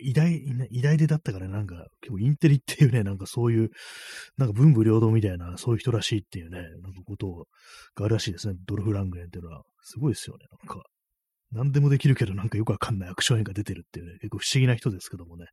[0.00, 3.70] 偉大、偉大でだったからなんか、結構インテリっていうね、なんかそういう、
[4.36, 7.46] なんか文武両道みたいな、そういう人らしいっていうね、なんかことを
[7.94, 8.56] があるらしいですね。
[8.66, 9.62] ドルフ・ラングレンっていうのは。
[9.80, 10.84] すごいですよね、なんか。
[11.50, 15.46] 何でもできるけど、なんかよくわかんないアクション映画出てるっていうね、結構不思議な人ですけどもね。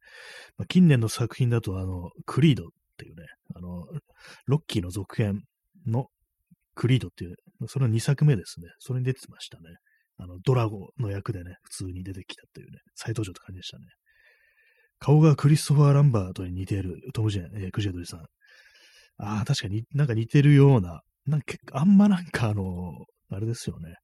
[0.57, 3.23] まあ、近年の作品だと、あの、クリードっていうね、
[3.55, 3.85] あの、
[4.45, 5.43] ロッキーの続編
[5.85, 6.07] の
[6.75, 7.35] クリードっていう、
[7.67, 8.67] それの2作目ですね。
[8.79, 9.63] それに出てましたね。
[10.19, 13.85] あの、ドラゴの役でね、普通に出てきたというね、再登場って感じでしたね。
[14.99, 18.19] 顔がクリストファー・ランバートに似ているトム・ジェン、えー、クジェドリさん。
[19.17, 22.63] ああ、確かになんか似てるような、なんかあんまなんかあの、
[23.31, 23.95] あれですよね。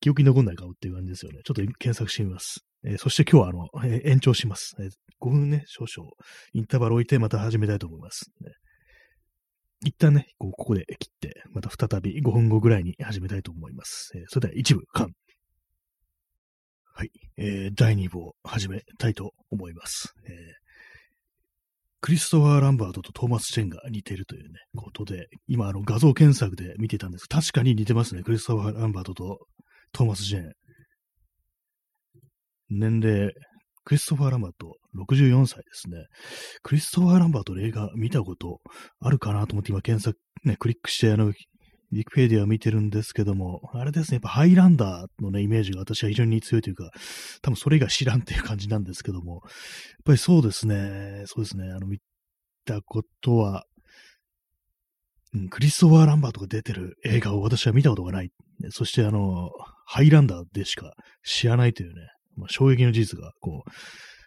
[0.00, 1.40] 記憶に残んない顔っていう感じですよね。
[1.44, 2.60] ちょっと検索してみます。
[2.84, 4.90] えー、そして今日はあの、えー、延長します、えー。
[5.22, 6.10] 5分ね、少々、
[6.52, 8.26] インターバル置いてまた始めたいと思います。
[8.42, 8.50] ね、
[9.84, 14.12] 一旦ね、こうここで切って、また再び5分後ぐらいに始めたいと思います。
[14.14, 15.10] えー、それでは一部、間。
[16.94, 20.14] はい、えー、第2部を始めたいと思います。
[20.26, 20.64] えー
[22.04, 28.22] クリストファー・ランバートとトーマス・チェンが似ているというね、ことで、今、あの、画像検索で見てたんです確かに似てますね。
[28.22, 29.38] クリストファー・ランバートと
[29.90, 30.52] トーマス・チェン。
[32.68, 33.32] 年齢、
[33.84, 36.06] クリストファー・ランバート、64歳ですね。
[36.62, 38.60] クリストファー・ランバートの映画見たこと
[39.00, 41.32] あるかなと思って今検索、ね、クリックして、あの、
[41.94, 46.90] ウィキペディアを見てるんですけども、あれですね、やっぱハイランダーのね、イメージが私は非常に強いというか、
[47.42, 49.42] 多分それ以外知らんっていう感じなんですけども、やっ
[50.04, 52.00] ぱりそうですね、そうですね、あの、見
[52.64, 53.64] たことは、
[55.34, 58.30] うん、クリストファー・ランバートが出てる映画を私は見たことがない。
[58.70, 59.50] そしてあの、
[59.84, 60.94] ハイランダーでしか
[61.24, 63.70] 知らないというね、まあ、衝撃の事実がこう、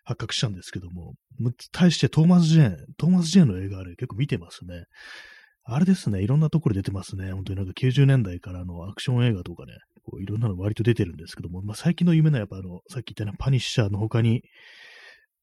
[0.03, 1.15] 発覚したんですけども、
[1.73, 4.85] 対してトーマス・ジェーン、トーマス・ジェーンの映画あれ結構見てますね。
[5.65, 7.33] あれですね、いろんなところ出てますね。
[7.33, 9.73] 本当になんか90年代からのアクション映画とかね、
[10.05, 14.43] こういろんなの割と出てるんですけども、まあ、最近の有名なやっぱあの、さっき言ったようなパニッシャーの他に、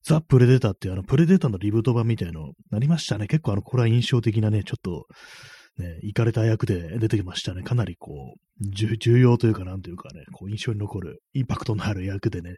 [0.03, 3.27] ザ・プレデターっていうあの、プレデターのリブート版みたいのなりましたね。
[3.27, 5.07] 結構あの、これは印象的なね、ちょっと、
[5.79, 7.63] ね、行かれた役で出てきましたね。
[7.63, 12.57] かなりこう、重要というかなんというかね、こう印象に残る、インパクトのある役でね、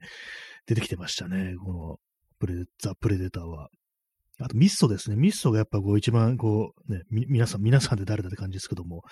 [0.67, 1.55] 出てきてましたね。
[1.65, 1.97] この、
[2.39, 3.69] プレザ・プレデターは。
[4.39, 5.17] あとミストですね。
[5.17, 9.03] ミストがやっぱこう一番こうね、皆さん、皆さんで誰だって感じですけども、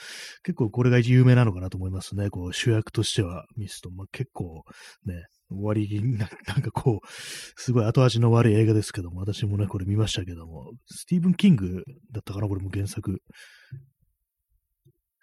[0.43, 2.29] 結構これが一有名なのかなと思いますね。
[2.29, 3.91] こう主役としてはミスト。
[3.91, 4.65] まあ、結構
[5.07, 7.09] ね、終わりにな、なんかこう、
[7.57, 13.23] すごい後味の悪い映画ですけども、私もね、これ見ましたけども、スティーブン・キングだったかなこれも原作。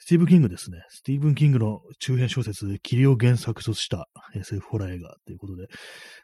[0.03, 0.83] スティーブン・キングですね。
[0.89, 5.67] スティーブン・キングの中編小説、霧を原作とした SF ホラー映画ということで、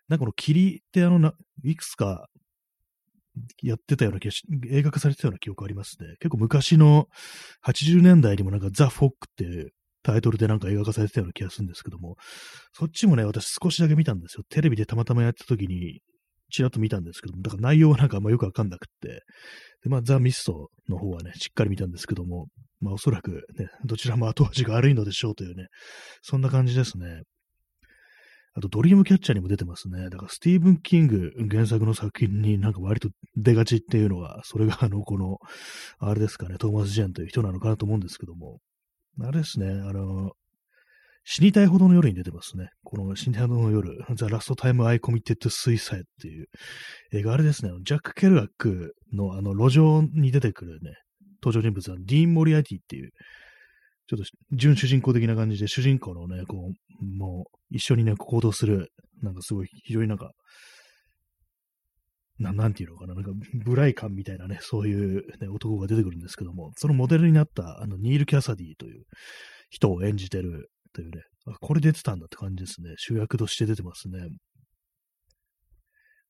[0.10, 1.32] なんかこの霧ってあの、
[1.64, 2.28] いくつか
[3.62, 6.16] やってたような気がし、映画化されてたような記憶ありますね。
[6.20, 7.08] 結構昔の
[7.68, 12.16] 80年代にもなんか The Fog っていうタイトルでなんか映画化されてたような気がするんですけども、
[12.74, 14.44] そっちもね、私少しだけ見たんですよ。
[14.50, 16.02] テレビでたまたまやった時に、
[16.52, 19.24] ちらっと見たんですけども、だから内容はなんかあんまよくわかんなくって、
[19.84, 22.48] で、まあ、 The Mist の方はね、しっかり見たんですけども、
[22.80, 25.68] まあ、おそらくね、どちらも後味が悪いのでしょうというね、
[26.22, 27.24] そんな感じですね。
[28.54, 30.10] あと、ドリームキャッチャーにも出てますね。
[30.10, 35.38] だから、スティーブン・キング原作の作品になんか割と出がちっていうのは、それがあの、この、
[36.00, 38.58] あれですかね、トーマス・ジェーンという人なのかなと思うんですけども、
[39.22, 40.32] あれですね、あの、
[41.30, 42.70] 死にたいほどの夜に出てますね。
[42.86, 46.46] この死にたいほどの夜、 The Last Time I Committed Suicide っていう
[47.12, 50.94] 映画、あれですね、ジャック・ケルアックのあの路上に出てくるね、
[51.44, 53.12] 登場人物はディーン・モリアティっていう、
[54.08, 60.32] ちょっと準主人公的な感じで、主人公のね、こう、もう一緒にね、行動する、なんかすごい、非常になんか、
[62.40, 63.32] ななんていうのかな、なんか、
[63.66, 69.04] ブライ感みたいなね、そういう、ね、男が出てくるんですけども、そのモデルになった、あの、ニール・キャサディという
[69.70, 72.94] 人を演じてるというね、あ、これ出てたんだって感じですね。
[72.98, 74.28] 主役として出てますね。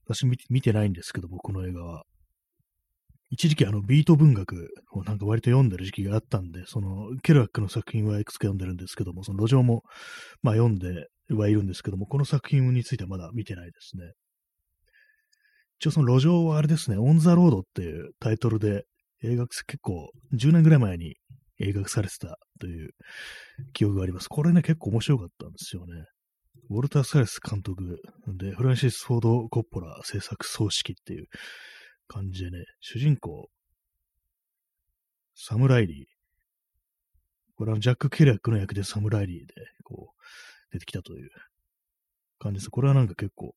[0.06, 2.04] 私見てないんですけども、この映画は。
[3.30, 9.84] 一時期あのビート文学をなんか割と読んでる時期があったんで、そのケルアックの作品はいくつか読んでるんですけども、その路上も
[10.42, 14.14] まあ読んではいるんですけども、この作品についてはまだ見てないですね。
[15.80, 18.86] 一応その路上はあれですね、 On the Road っていうタイトルで
[19.24, 21.16] 映画結構10年ぐらい前に
[21.60, 22.92] 映画化されてたという
[23.74, 24.30] 記憶があります。
[24.30, 26.06] これね、結構面白かったんですよね。
[26.70, 31.28] ウォルター・サレス監督で、フランシス・フォード・コッポラ制作総指揮っていう
[32.08, 33.50] 感じでね、主人公、
[35.34, 36.06] サムライリー。
[37.56, 41.30] これはジャック・ケリアックの役でサムライリーで、こう、出てきたという
[42.40, 42.70] 感じです。
[42.70, 43.56] これはなんか結構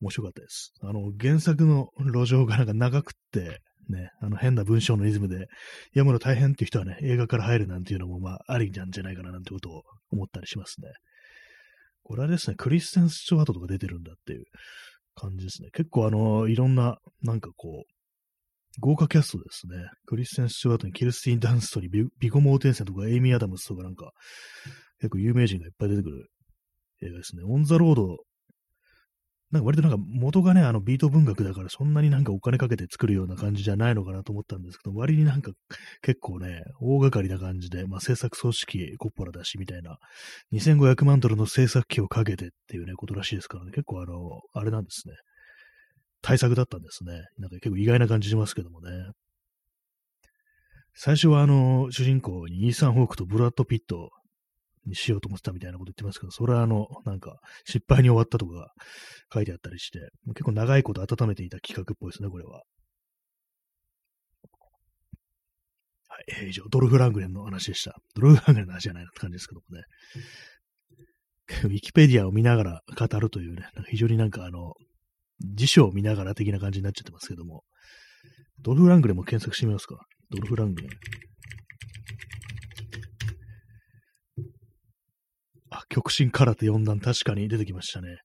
[0.00, 0.72] 面白かったです。
[0.82, 5.46] あの、原作の路上がなんか長くって、ね、あの変な文章のリズムで
[5.88, 10.88] 読むの大変っていう人はね、映画から入るなんていうのもまあありなんじゃないかななんてことを思ったりしますね。
[12.02, 14.44] これはですね、クリステン・スチュワートとか出てるんだっていう
[15.14, 15.68] 感じですね。
[15.72, 17.92] 結構あの、いろんな、なんかこう、
[18.80, 19.76] 豪華キャストですね。
[20.06, 24.10] クリステン・スチュワートにキルスティン・ダンストにビ、ヴィゴ・モーテンセンとかエイミー・アダムスとかなんか、
[25.00, 26.28] 結構有名人がいっぱい出てくる
[27.02, 27.42] 映画ですね。
[27.44, 28.18] On the Road
[29.50, 35.50] なんか割となんか元がね、あのビート文学だからそんなになんかお金かけて作るような感じじゃないのかなと思ったんですけど、割になんか
[36.02, 39.98] 結構ね、大掛かりな感じで、まあ制作組織コッポラだしみたいな、
[40.52, 45.14] 2500万ドルの制作費をかけてっていうね、ことらしいですからね、結構あの、あれなんですね。
[46.22, 47.24] 対策だったんですね。
[47.38, 48.90] なんか結構意外な感じしますけどもね。
[50.94, 54.10] 最初はあの、主人公にイーサン・ホークとブラッド・ピット
[54.86, 58.72] にしようと思ってたみたいなこと言ってますけど、それはあの、なんか、失敗に終わったとか
[59.32, 62.62] 書いてあったりして、結構長いこと温めていた企画っぽいですね、これは。
[66.08, 67.96] はい、以上、ドルフ・ラングレンの話でした。
[68.14, 69.84] ドルフ・ラングレンの話じゃないなって感じですけどもね。
[71.64, 74.74] ウィキペディアを見ながら語るというね、非常になんかあの、
[75.40, 77.64] 辞書を見ながら的な感じになっちゃってますけども、
[78.60, 80.04] ドルフ・ラングレンも検索してみますか。
[80.30, 80.90] ドルフ・ラングレン。
[85.70, 88.18] あ、極真空手4段確かに出てきましたね。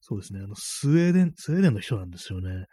[0.00, 0.40] そうですね。
[0.40, 2.66] あの、スウェーデン、スウェーデンの人なんですよね。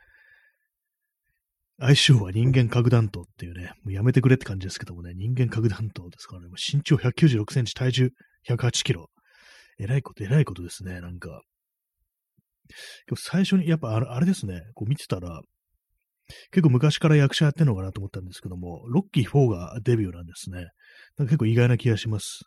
[1.79, 8.09] 相性は人間核弾頭っていうね、もうやめてくれって感じですけどもね、人間核弾頭ですからね、もう身長196センチ、体重
[8.49, 9.09] 108キロ。
[9.79, 11.41] えらいこと、えらいことですね、なんか。
[13.15, 15.41] 最初に、やっぱあれですね、こう見てたら、
[16.51, 20.57] 結構昔から役者やってるのかなと思ったんですけども、ロッキー4がデビューなんですね。
[21.17, 22.41] なんか結構意外な気がします。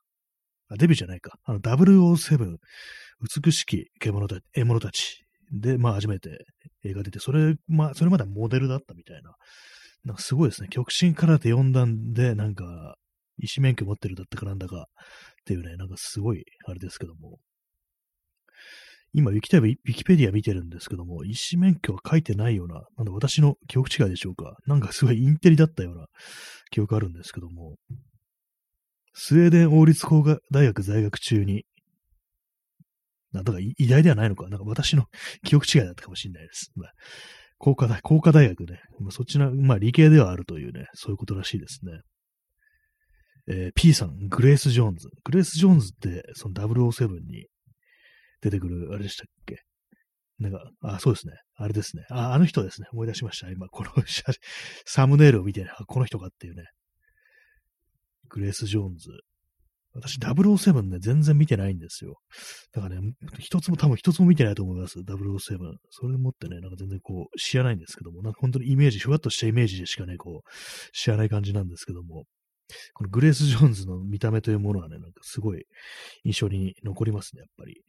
[0.71, 1.39] あ、デビューじゃないか。
[1.45, 2.57] あの、007、
[3.45, 6.47] 美しき獣たち獲物たちで、まあ初めて
[6.85, 9.35] 映画出て、それ、まあ、それまではモデルだったみたいな。
[10.05, 10.69] なんかすごいですね。
[10.71, 12.97] 極真空手4段で、なんか、
[13.39, 14.87] 医師免許持ってるだったかなんだかっ
[15.45, 17.39] ていうね、なんかすごい、あれですけども。
[19.13, 24.57] 今、ウィキウィキペディア見てるんですけども、医師免許は書いてないような、なんだ私の記憶違いでしょうか。
[24.67, 26.07] なんかすごいインテリだったような
[26.71, 27.77] 記憶あるんですけども、
[29.13, 31.65] スウェーデン王立工科大学在学中に、
[33.33, 35.07] なんだか偉大ではないのか、なんか私の
[35.45, 36.73] 記憶違いだったかもしれないです。
[36.75, 36.93] まあ、
[37.59, 42.01] 工科大、工科大学ね、まあ、そっちの、まあ理系ではあるというね、そういうことらしいですね。
[43.49, 45.09] えー、P さん、グレース・ジョーンズ。
[45.25, 47.47] グレース・ジョーンズって、その007に
[48.41, 49.63] 出てくる、あれでしたっけ？
[50.39, 51.35] なんか、あ、そうですね。
[51.57, 52.05] あれですね。
[52.11, 52.89] あ、あの人ですね。
[52.93, 53.51] 思い出しました。
[53.51, 53.91] 今、この
[54.87, 56.65] サムネイルを見て、あ、この人かっていうね。
[58.31, 59.11] グレース・ジョーンズ。
[59.93, 62.21] 私、007ね、全然見てないんですよ。
[62.73, 65.01] だからね、一つも、多分一つも見てないと思います。
[65.01, 65.59] 007。
[65.91, 70.51] それ持ってね、なんか全然こう、知らないんですけども、なんか本当にイメージ、ふわっとしたイメージでしかね、こう、
[70.93, 72.25] 知らない感じなんですけども、
[72.95, 75.65] このグレース・ジョーンズの見た目というものはね、なんかすごい
[76.25, 77.83] 印象に残りますね、やっぱり。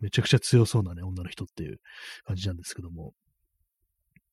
[0.00, 1.78] めちゃくちゃ強そうなね、女の人っていう
[2.24, 3.12] 感じなんですけども。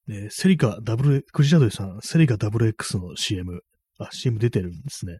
[0.07, 3.61] で、セリカ W、クジラドリさん、セリカ WX の CM、
[4.05, 5.17] あ、CM 出てるんですね。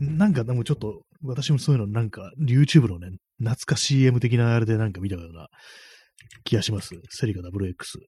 [0.00, 5.48] なんかでもちょっと、私もそういうのなんか YouTube のね、懐か CM 的なあれでなんか見たような
[6.44, 6.94] 気がします。
[7.10, 7.98] セリカ WX。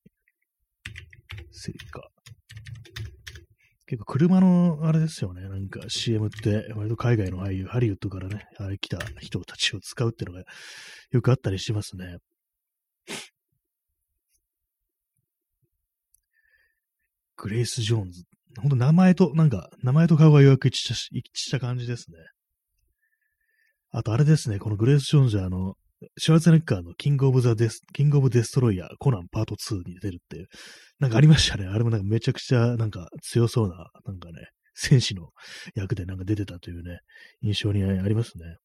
[1.52, 2.02] セリカ。
[3.86, 5.42] 結構車のあれですよね。
[5.42, 10.44] なんか CM って割と海外の俳優、ハリウッドからね、あれ来た人たちを使うっていうのが
[11.10, 12.16] よくあったりしますね。
[17.36, 18.22] グレイス・ジョーンズ。
[18.60, 22.16] ほんと名前と、なんか、名前と顔がよく一致した一致した感じですね。
[23.90, 25.74] あとあれですね、このグレイス・ジョーンズはあの、
[26.18, 30.48] シュワルツェネッガーのキングオブ・ザ・デス、キングオブ・デストロイヤー、コナンパート2に出るっていう、
[30.98, 31.66] なんかありましたね。
[31.66, 35.28] あれもなんかめちゃくちゃなんか強そうな、なんかね、戦士の
[35.74, 36.98] 役でなんか出てたというね、
[37.42, 38.56] 印象にありますね。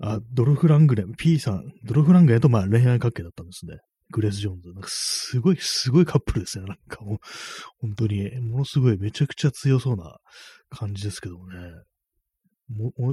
[0.00, 3.78] あ、ドルフ・ラングレン、P さん、ドルフ・ラングレンとまあ恋愛関係だったんですね。
[4.10, 4.72] グレース・ジョーンズ。
[4.72, 6.66] なんかすごい、すごいカップルですね。
[6.66, 7.18] なんかもう、
[7.80, 10.18] 本当に、ものすごいめちゃくちゃ強そうな
[10.70, 11.56] 感じですけどもね。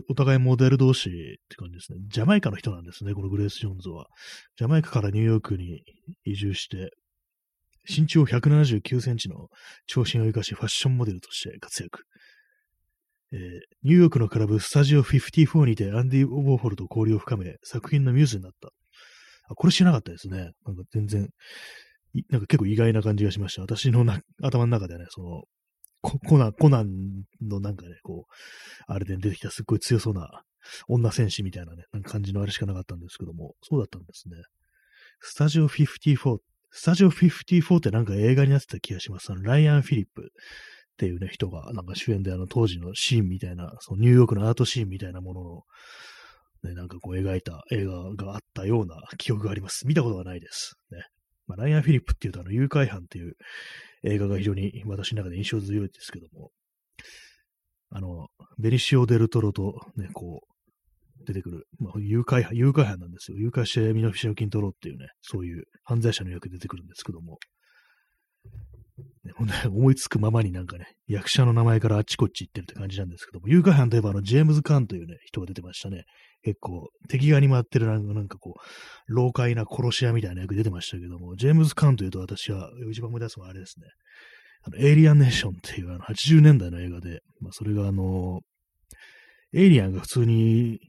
[0.07, 1.11] お互いモデル同士っ
[1.49, 1.99] て感じですね。
[2.07, 4.07] ジャマイカの人なんですね、このグレース・ジョーンズは。
[4.57, 5.83] ジャマイカからニューヨークに
[6.23, 6.91] 移住して、
[7.89, 9.49] 身長179センチの
[9.87, 12.03] 長身を生かしファッションモデルとして活躍。
[13.33, 13.39] えー、
[13.83, 18.71] ニューヨークのクラブスタジオ54にてアンディ・オボーホルと交流を深め、作品のミューズになった。
[19.49, 20.51] あ、これ知らなかったですね。
[20.65, 21.29] なんか全然、
[22.29, 23.61] なんか結構意外な感じがしました。
[23.61, 24.05] 私の
[24.41, 25.43] 頭の中ではね、その、
[26.01, 28.33] コナン、コナンのなんかね、こう、
[28.87, 30.43] あれで出てきたすっごい強そうな
[30.87, 34.35] 女戦士みたいなね、なんか感じのあれしかなかったんですけども、そうだったんですね。
[35.19, 36.39] スタジオ54、
[36.71, 39.31] スタジオ54ってなんか映画になってた気がします。
[39.31, 45.63] あの、ライアン・フィリップっていうね、人がなんか主演であの当時のシーンみたいな、そのニューヨークのアートシーンみたいなものの、
[46.63, 49.87] ね、なんかこう描いた映画があったような 記憶があります。
[49.87, 50.75] 見たことがないです。
[50.91, 51.03] ね。
[51.47, 53.35] まあ、ライアン・フィリップっていうとあの、誘拐犯っていう
[54.03, 56.51] 映画が非常に私の中で印象強いですけども、
[57.89, 60.51] あの、ベニシオ・デルトロとね、こう、
[61.25, 63.37] 出てくる、まあ、誘拐犯、誘拐犯なんですよ。
[63.37, 67.37] 誘拐して身の不金取ろうっていうね、そういう犯罪者の役出てくるんですけども、
[69.67, 76.05] 思いつくままになんかね、役者の名前からあっちこっち行ってるって感じなんですけども、誘拐犯といえばあの、ジェームズ・カーンというね、人が出てましたね。
[76.43, 83.87] 結構、敵側に回ってるなんかこう、老快な殺し屋みたいな役出てましたけども、ジェームズ・カーンというと私は一番思い出すのはあれですね。
[84.63, 88.41] あの、エイリアン・ネーションっていうあの80年代の映画で、まあ、それがあの、
[89.53, 90.79] エイリアンが普通に、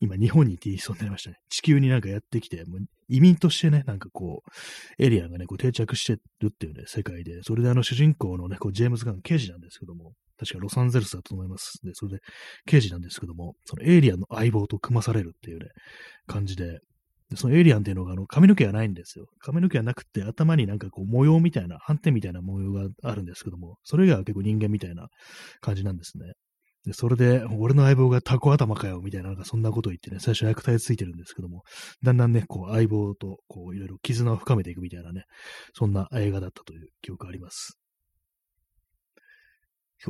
[0.00, 1.36] 今日本に行っていそうになりましたね。
[1.48, 11.80] 地球になんかやってきて、もう移民としてね、なんかこう、エリアがね、こう定着してるっていうね、世界で、それであの主人公のね、こうジェームズ・ガン、刑事なんですけども、確かロサンゼルスだと思います。
[11.82, 12.18] で、それで
[12.66, 15.66] 刑事なんですけども、そのエイリアンの相棒と組まされるっていうね、
[16.26, 16.78] 感じで、
[17.30, 19.26] でそのエイリアンっていうのがあの髪の毛がないんですよ。
[19.40, 25.08] 髪の毛がなくて頭になんかこう模様みたいな、斑点みたいな模様があるんですけども、それ以外は結構人間みたいな
[25.60, 26.32] 感じなんですね。
[26.84, 31.62] で、それで、俺の相棒がタコ頭かよ、みたいな、なんかそんなことを言ってね、最初は役体ついてるんですけども、
[32.02, 35.24] だんだんね、こう、相棒と、こう、いろいろ絆を深めていくみたいなね、
[35.74, 37.78] そんな映画だったという記憶あります。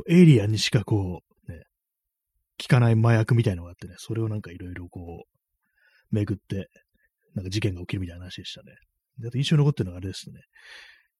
[0.07, 1.63] エイリアンにしかこう、ね、
[2.61, 6.69] 効かない麻薬みたいのがあってね、それをなんかいろいろこう、巡って、
[7.33, 8.73] なんか事件が起きるみたいな話でしたね。
[9.17, 10.41] で、あと印象に残ってるのがあれですね。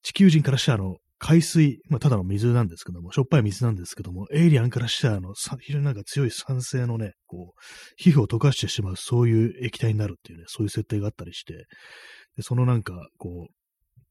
[0.04, 7.62] 地球人からしたらあの、海水、まあ、ただの水なんですけども、しょっぱい水なんですけども、エイリアンからしたら、あの、非常になんか強い酸性のね、こう、
[7.98, 11.66] 皮膚を溶かしてしまう、そういう液体になるっていうね、そういう設定があったりして、
[12.38, 14.04] でそのなんか、こう、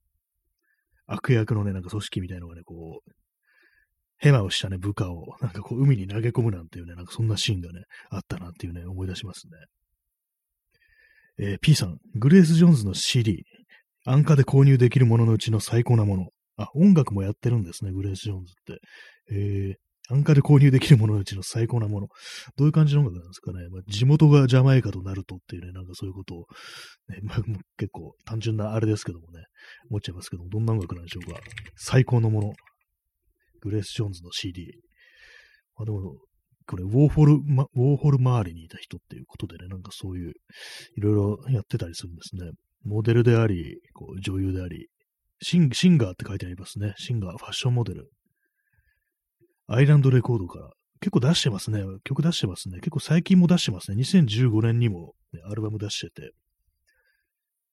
[1.06, 3.10] 悪役のね、なんか組織みたいのがね、こう、
[4.18, 9.52] ヘマをしたね、部下を、なんかこう、海に投げ込むなんていうね、なんかそんなシーンがね、あったなっていうね、思い出しますね。
[11.40, 13.44] えー、P さん、グレース・ジョーンズの CD、
[14.04, 16.26] 安価で購入できるもののうちの最高なもの。
[16.58, 18.80] あ、音楽もやってるんですね、グレース・ジョーンズって。
[19.30, 22.08] えー、安価で購入できるもののうちの最高なもの。
[22.56, 23.68] どういう感じの音楽なんですかね。
[23.70, 26.38] まあ、地元がジャマイカとなるとっていうね、なんかそういうことを、
[27.08, 27.42] ね、 まあ、
[27.76, 29.44] 結構単純なあれですけどもね、
[29.90, 31.40] 思っちゃいますけども、どんな音楽なんでしょうか。
[31.76, 32.52] 最高のもの。
[33.60, 34.66] グレース・ジョーンズの CD。
[35.76, 36.16] まあでも、
[36.66, 40.32] これ、ウォーホル、ま、ウォーホル周りにいた人っていうことでね、なんかそういう、
[40.96, 42.50] いろいろやってたりするんですね。
[42.84, 44.88] モデルであり、こう女優であり、
[45.40, 46.94] シンシンガーって書いてありますね。
[46.96, 48.10] シンガー、ファッションモデル。
[49.66, 50.70] アイランドレコードから
[51.00, 51.82] 結構出してますね。
[52.04, 52.78] 曲出してますね。
[52.78, 54.02] 結構最近も出してますね。
[54.02, 56.32] 2015年にも、ね、アルバム出してて。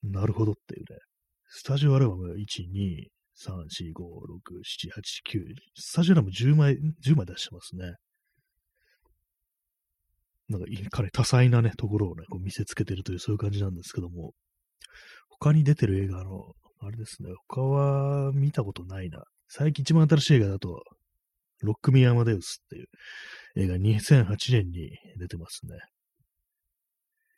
[0.04, 1.00] なるほどっていうね。
[1.48, 3.08] スタジオアルバム1、2、
[3.38, 5.56] 3、4、5、6、7、8、9。
[5.76, 7.94] スタジオアルバム10枚、10枚出してますね。
[10.48, 14.34] なんか、彼多彩なね、ところをね、こう見せつけてるという、そういう感じなんですけども、
[15.30, 19.24] 他に出てる映画の、あれですね、他は見たことないな。
[19.48, 20.84] 最近一番新しい映画だと、
[21.62, 22.88] ロックミアマデウスっていう
[23.56, 25.78] 映画2008年に出てますね。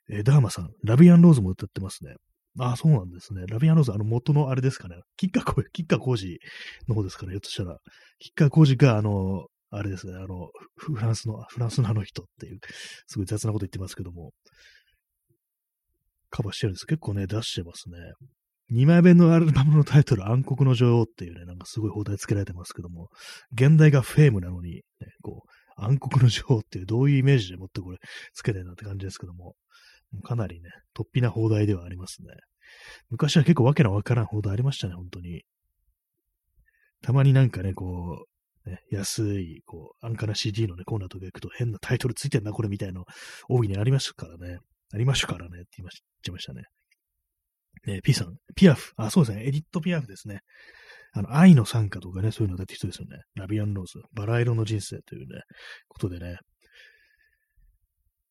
[0.09, 2.15] え、ダーマさん、ラビアンローズも歌ってますね。
[2.59, 3.43] ああ、そうなんですね。
[3.47, 4.95] ラビアンローズ、あの元のあれですかね。
[5.15, 6.39] キッカー、キッカー工事
[6.88, 7.77] の方ですかね、ひょっとしたら。
[8.19, 12.59] キッカー工事が、あの、あれですね、あの、フランスの、フランスのあの人っていう、
[13.05, 14.31] すごい雑なこと言ってますけども、
[16.29, 16.85] カバーしてるんです。
[16.85, 17.97] 結構ね、出してますね。
[18.72, 23.09] 2枚目のアルバムのタイトル、暗黒の女王っていうね、なんかすごい放題付けられてますけども、
[23.53, 24.82] 現代がフェームなのに、ね、
[25.22, 27.97] こう、暗黒の女王っていうどういうイメージでもってこれ
[28.34, 29.55] 付けてるなって感じですけども、
[30.24, 32.30] かなりね、突飛な放題ではありますね。
[33.09, 35.43] 昔は結構わけのわからん放題ありましたね、本当に。
[37.01, 38.26] たまになんかね、こ
[38.65, 43.05] う、ね、安い、こう、安価な CD のね、コーナーとか行くと変なタイトルついてんな、これみたいなの、
[43.47, 44.59] 大いにありましたからね。
[44.93, 46.63] ありましたからねって言いましちゃいましたね。
[47.86, 48.93] えー、P さん、ピアフ。
[48.97, 49.47] あ、そうですね。
[49.47, 50.41] エディット・ピアフですね。
[51.13, 53.21] あの、愛の参加とかね、そういうのだって人ですよね。
[53.36, 55.41] ラビアン・ローズ、バラ色の人生というね、
[55.88, 56.38] ことでね。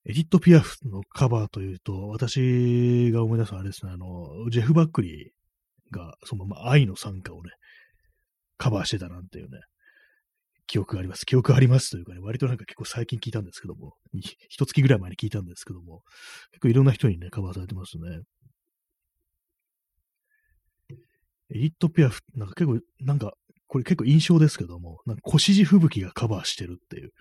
[0.08, 7.50] エディット・ピアフのカバーというと、私が思い出すのはあれですね、あの、ジェフ・バックリーが、そのまま愛の参加をね、
[8.56, 9.58] カバーしてたなんていうね、
[10.66, 11.26] 記憶があります。
[11.26, 13.94] 記憶ありますというかね、割となんか結構最近聞いたんですけども、
[14.48, 16.02] 一月ぐらい前に聞いたんですけども、
[16.52, 18.20] 結構いろんな人にね、カバーされてますね。
[21.50, 23.32] エディット・ピアフ、なんか結構、なんか、
[23.68, 27.12] これ結構印象ですけども、なんか腰地吹雪がカバーしてるっていう、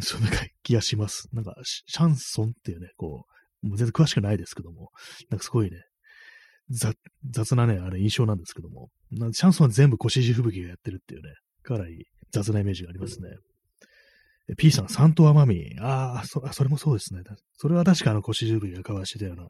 [0.00, 0.28] そんな
[0.62, 1.28] 気がします。
[1.32, 3.26] なんか、シャンソンっていうね、こ
[3.62, 4.90] う、もう全然詳しくないですけども、
[5.30, 5.82] なんかすごいね、
[6.68, 8.90] 雑なね、あれ印象なんですけども、
[9.32, 11.28] シャンソンは全部腰地吹雪がやってるっていうね、
[11.62, 13.28] かなり雑なイメージがありますね。
[14.56, 15.82] P さん、サントアマミー。
[15.82, 17.22] ああ、それもそうですね。
[17.56, 19.48] それは確かあの腰十分が交わしてたような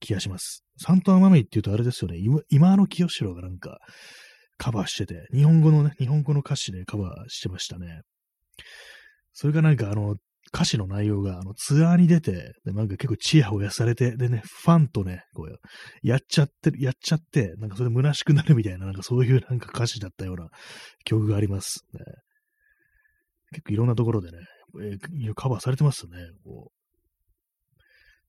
[0.00, 0.64] 気がします。
[0.80, 2.18] サントアマミーって言うとあれですよね。
[2.18, 3.78] 今今の清志郎がなんか
[4.56, 8.00] カバーしてて、日本語のね、日本語の歌詞でカバーしてましたね。
[9.34, 10.16] それがなんかあの、
[10.52, 15.58] 歌詞の内容が、あの、ツアーに出て、で、なんか結構チヤホヤされて、でね、ファンとね、こう、
[16.02, 20.48] やっちゃってる、やっちゃって、なんかそれ虚しくなるみたいな、なんかそういうなんか歌詞だったような
[21.04, 22.00] 曲があります、ね。
[23.52, 24.38] 結構いろんなところでね、
[24.82, 26.18] えー、カバーされてますね。
[26.44, 26.78] こう。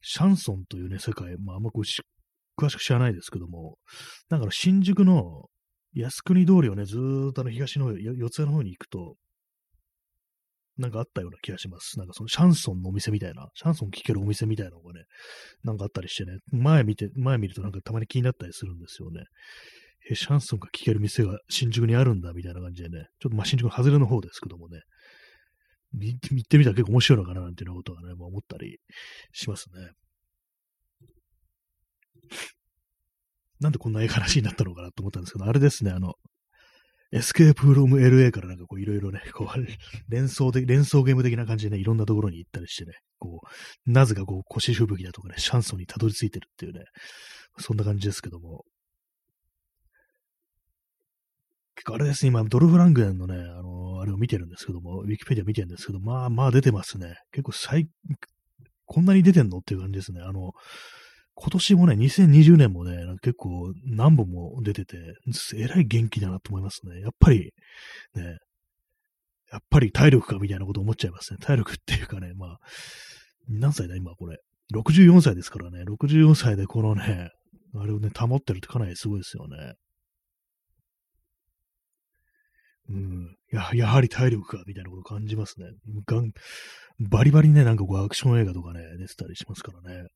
[0.01, 3.77] シャンソンというね、世界、まあ、あんまこう詳しく知らないですけども、
[4.29, 5.45] なんか新宿の
[5.93, 9.15] 靖国通りをね、ずーっとあの東の、四谷の方に行くと、
[10.77, 11.99] なんかあったような気がします。
[11.99, 15.03] なんかそのシャンソンのお店みたいな、シャンソン聴けるお店みたいなのがね、
[15.63, 19.23] なんかあったりしてね、前見て、前見るとなんかたまに気になったりするんですよね。
[20.09, 24.79] え、シャンソンが聴ける店が新宿にあるんだ、みたいな感じでね、ちょっとまあ新宿の外れの方ですけどもね、
[25.93, 28.79] 行ってみたら結構面白いのかな、なんていうことはね、まあ、思ったり
[29.31, 29.91] しますね。
[33.59, 36.13] なんでこんな話になったのかなと思ったんですけど、あれですね、あの、
[37.11, 39.67] エスケープフロム LA からなんかこういろいろね、こう、
[40.09, 46.85] 連想で、連想ゲーム的な感じでね、いろんなところに行ったりしてね、こう、なぜかこう腰吹雪だとかね、シャンソンにたどり着いてるっていうね、
[47.57, 48.63] そんな感じですけども。
[51.75, 57.15] 結構あれですね、今、ドルフ・ラングレンのね、あの、あれを見てるんですけども、ウィキペディア見てるんですけど、まあまあ出てますね。
[57.31, 57.87] 結構最、
[58.85, 60.21] こんなに出てんのっていう感じですね。
[60.21, 60.53] あの、
[61.35, 64.97] 今年もね、2020年もね、結構何本も出てて、
[65.55, 66.99] えらい元気だなと思いますね。
[66.99, 67.53] やっぱり、
[68.15, 68.37] ね、
[69.51, 71.37] やっぱり体力かみたいなこと思っちゃいますね。
[71.39, 72.59] 体力っていうかね、まあ、
[73.47, 74.37] 何歳だ今これ。
[74.73, 77.31] 64歳ですからね、64歳でこのね、
[77.75, 79.73] あれをね、保ってるってかなりすごいですよね。
[82.89, 83.35] うん。
[83.51, 85.67] や、やはり体力か、みたいなこと感じますね。
[86.05, 86.31] がん、
[86.99, 90.07] バリバリね、なんかこうアクション映画とかね、出てたりしますからね。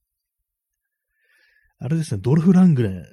[1.80, 3.04] あれですね、ドルフ・ラングレン。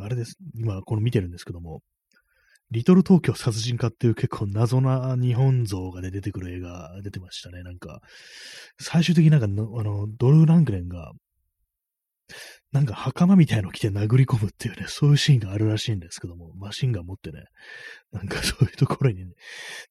[0.00, 0.36] あれです。
[0.54, 1.82] 今、この見てるんですけども、
[2.70, 7.62] リトル東京殺人家っていう結構謎な日本像が、ね、出てくる映画出てましたね。
[7.62, 8.00] なんか、
[8.78, 9.48] 最終的になんかあ
[9.82, 11.12] の、ドルフ・ラングレンが、
[12.72, 17.44] なんか袴みたいの着て殴り込むっていうね、そういうシーンがあるらしいんですけども、マシンガン持ってね、
[18.12, 19.32] なんかそういうところにね、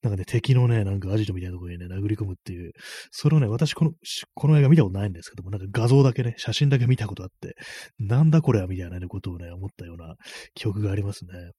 [0.03, 2.73] なんかね、敵のね、なんかアジトみたいなところにね、殴り込むっていう、
[3.11, 3.91] それをね、私この、
[4.35, 7.55] この映画見たことないんですけども、なんか画像だけね、写真だけ見たことあって、
[7.99, 10.15] なんだこれはみたいなね、ことをね、思ったような
[10.53, 11.51] 記憶がありますね。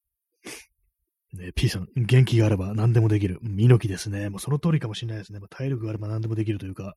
[1.35, 3.39] ね、P さん、元気があれば何でもできる。
[3.43, 4.31] 猪木ですね。
[4.31, 5.41] もうその通りかもしれないですね。
[5.41, 6.95] まあ、体力があれば何でもできるというか、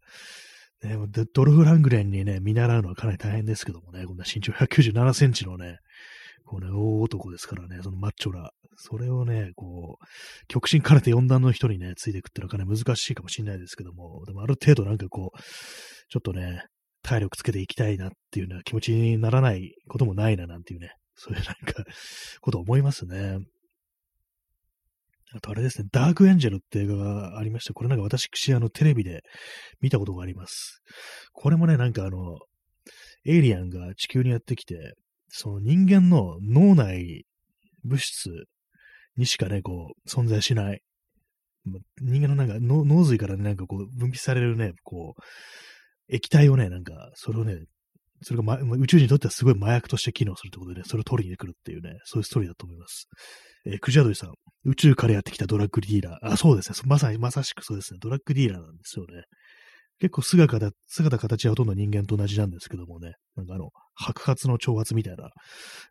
[0.84, 0.98] ね、
[1.34, 5.80] ドルフ・ラングレンにね、見習うのはかなり大変ですけどもね、こんな身長197センチのね、
[6.46, 8.52] こうね、大男ですからね、そのマッチョラ。
[8.76, 10.06] それをね、こう、
[10.48, 15.40] 極真かれて4段の人にね、ついていくっていうのはかなり難しいかもしれないですけども、でもある程度なんかこう、
[16.10, 16.66] ちょっとね、
[17.04, 21.84] 体力つけていきたいなっていうような気持ちにならないこともないななんていうね、そういうなんか、
[22.42, 23.38] こと思いますね。
[25.34, 29.22] あとあれですね、ダークエンジェルって映画がありまして、これなんか私、あの、テレビで
[29.80, 30.82] 見たことがあります。
[31.34, 32.40] これもね、なんかあの、
[33.26, 34.96] エイリアンが地球にやってきて、
[35.30, 37.26] その人間の脳内
[37.84, 38.30] 物質
[39.16, 40.82] にしかね、こう、存在しない。
[42.02, 45.22] 人間のなんか脳髄からね、なんかこう、分泌されるね、こう、
[46.14, 47.56] 液体をね、なんか、それをね、
[48.24, 53.08] それが、ま、宇宙人にとってはすごい麻薬として機能するってことで、ね、それを取りに来るっていうね、そういうストーリーだと思います。
[53.66, 54.34] えー、クジャドリさん、
[54.66, 56.34] 宇宙からやってきたドラッグディーラー。
[56.34, 56.78] あ、そうですね。
[56.86, 58.00] まさに、まさしくそうですね。
[58.02, 59.24] ドラッグディーラーなんですよね。
[60.00, 63.14] 結構姿、姿形はほとんど人間と同じなんですけどもね。
[63.36, 65.30] なんかあの、白髪の挑発みたいな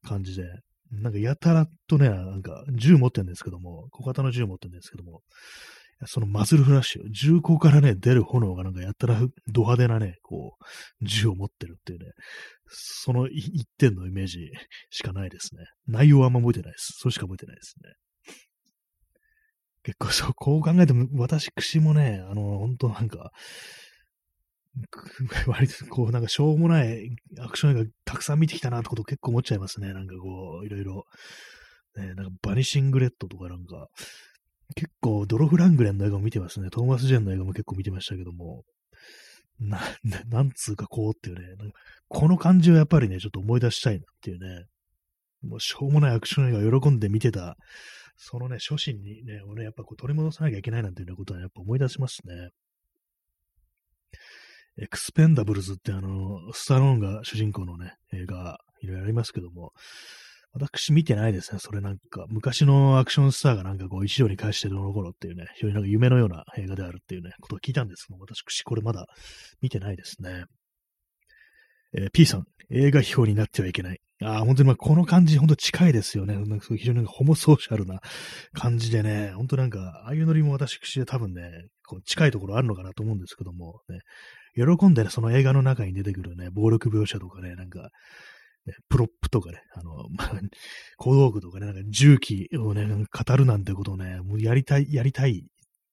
[0.03, 0.45] 感じで、
[0.91, 5.21] なんかやたらとね、なんか銃持ってるんですけども、小型の銃持ってるんですけども、
[6.07, 12.07] そのマズルフラッシュ、銃口からね、出る炎がなんかやったらド派手なね、こう、銃を持ってるっていうね、
[12.69, 14.51] その一点のイメージ
[14.91, 15.65] しかないですね。
[15.87, 16.95] 内容はあんま覚えてないです。
[16.99, 17.93] それしか覚えてないですね。
[19.83, 23.31] 結構そう、こう考えても、私、串もね、あの、本当なんか、
[25.47, 29.93] 割とこう、なんかしょうもないアクション映画たくさん見てきたなってこと結構思っちゃいますね。
[29.93, 31.05] なんかこう、いろいろ。
[31.97, 33.89] ね、なんかバニシングレッドとかなんか、
[34.75, 36.71] 結構ドロフ・ラングレンの映画も見てますね。
[36.71, 38.65] トーマス・ジェンの映画も結構見てましたけども、
[39.59, 41.73] な、な なんつうかこうっていうね、
[42.09, 44.67] この感じをやっぱりね、ちょっと思い出したいなっていうね、
[45.43, 47.57] もうしょうもないアクション映画喜んで見てた、
[48.17, 52.51] そのね、初心にね、俺やっぱこう取り戻さなきゃいけないなんていうようなことはやっぱ思い出しますね。
[54.79, 59.73] エクスペンダブルズってあの、スタローンが主人公のね、映画、いろいろありますけども、
[60.53, 61.61] 私見てないですね。
[61.61, 69.07] それなんか、昔のアクションスターがなんかこう、一度に返してどの頃っていうね、非常になんか夢のような映画であるっていうね、ことを聞いたんですけども、私これまだ
[69.61, 70.45] 見てないですね。
[71.97, 74.01] えー、P さん、映画批評になってはいけない。
[74.23, 76.35] ああ、本当にまあこの感じ、本当近いですよね。
[76.35, 78.01] なんか非常になんかホモソーシャルな
[78.53, 81.51] 感じでね、本当なんか、ああいうノリも私口で多分ね、
[81.87, 84.01] こう近いところあるのかなと思うんですけども、ね、
[84.55, 87.89] 喜んでね、その映画の中に出てくるね、暴力描写とかね、なんか、
[88.71, 90.41] ね、プロップとかね、あの、 まあ、
[90.97, 95.45] 小道具とかね、なんか重機をね、語るなんてことをね、もうやりたい、やりたい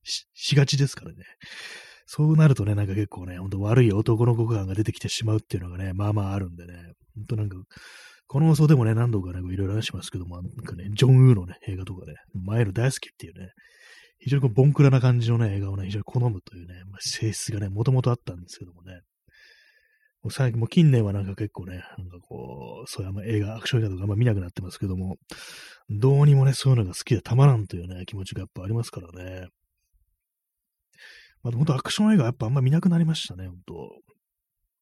[0.04, 1.18] ししがちですからね。
[2.06, 6.74] そうなるとね、なんか結構ね、ほんと悪い男の子感が出てきてしまうっていうのがね、まあまああるんでね、
[7.16, 7.58] ほんとなんか、
[8.28, 13.50] この放送でもね、何度かね、いろいろ話しますけども、なんかね、ジョン・ウーのね、映画とかね、前の大好きっていうね、
[14.20, 19.02] 非常にこうボンクラな感じのね、映画をね、非常に好むというね、まあ、性質がね、もともとあったんですけどもね、
[20.24, 25.18] もう最近、もう近年はなんか結構ね、なんかこう、そういうあんま映画、アクション映画とかあんま見なくなってますけども、
[25.90, 29.48] どうにもね、そういうのが好きでたまらんというね、気持ちがやっぱありますからね。
[31.44, 33.74] まあ、本当アクション映画やっぱあんま見なくなりましたね、本当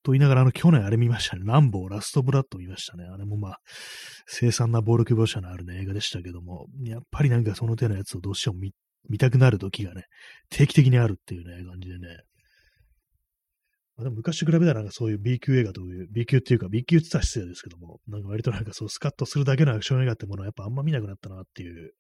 [0.04, 1.42] と言いながら、あの、去年あれ見ましたね。
[1.46, 3.06] ランボー、ラストブラッド見ましたね。
[3.06, 3.60] あれもまあ、
[4.28, 8.72] 凄惨な暴力描写のあるね、映画でしたけども、やっぱりなんかその手のやつをどうしても見
[9.10, 10.06] 見たくなる時がね、
[10.50, 12.18] 定期的にあるっていうね、感じでね。
[13.98, 21.92] まあ、でも昔比べたらなんかそういう B 級映画という、B 級っていうか B 級って言ったら失礼ですけども、なんか割となんかそうスカッとするだけのアクション映画ってものはやっぱあんま見なくなったなっていう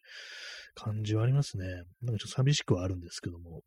[0.75, 1.65] 感じはありますね。
[2.01, 3.61] なんかちょっと寂しくはあるんですけども。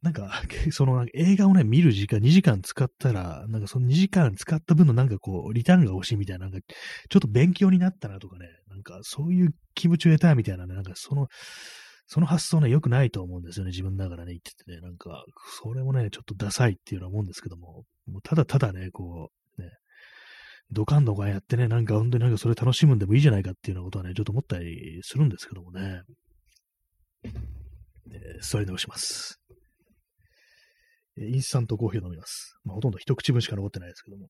[0.00, 0.30] なんか、
[0.70, 6.66] そのなんか映画をね、見る時間、2時間使ったら、なんかその2時間使った分のなんかこう、リターンが欲しいみたいな、なんか、
[7.08, 11.28] ちょっと勉強になったなとかね、なんかそういう気持ちを得たいみたいなね、なんかその、
[12.10, 15.26] その発想ね、良くないと思うんですよね、自分ながらね、言っててね、なんか、
[15.60, 19.68] それもね、ちょっとダサいっていうのは思うんですけども、もうただただね、こう、ね、
[20.70, 26.02] ドカンドカンやってね、なんか本当になんかそれ楽しむんでもいいじゃないかっていうようなことはね、ちょっと思ったりするんですけどもね。
[27.24, 27.32] えー、
[28.40, 29.38] それで押します。
[31.18, 32.56] インスタントコーヒーを飲みます。
[32.64, 34.28] まあ、ほとんど一口分しか残ってないですけども。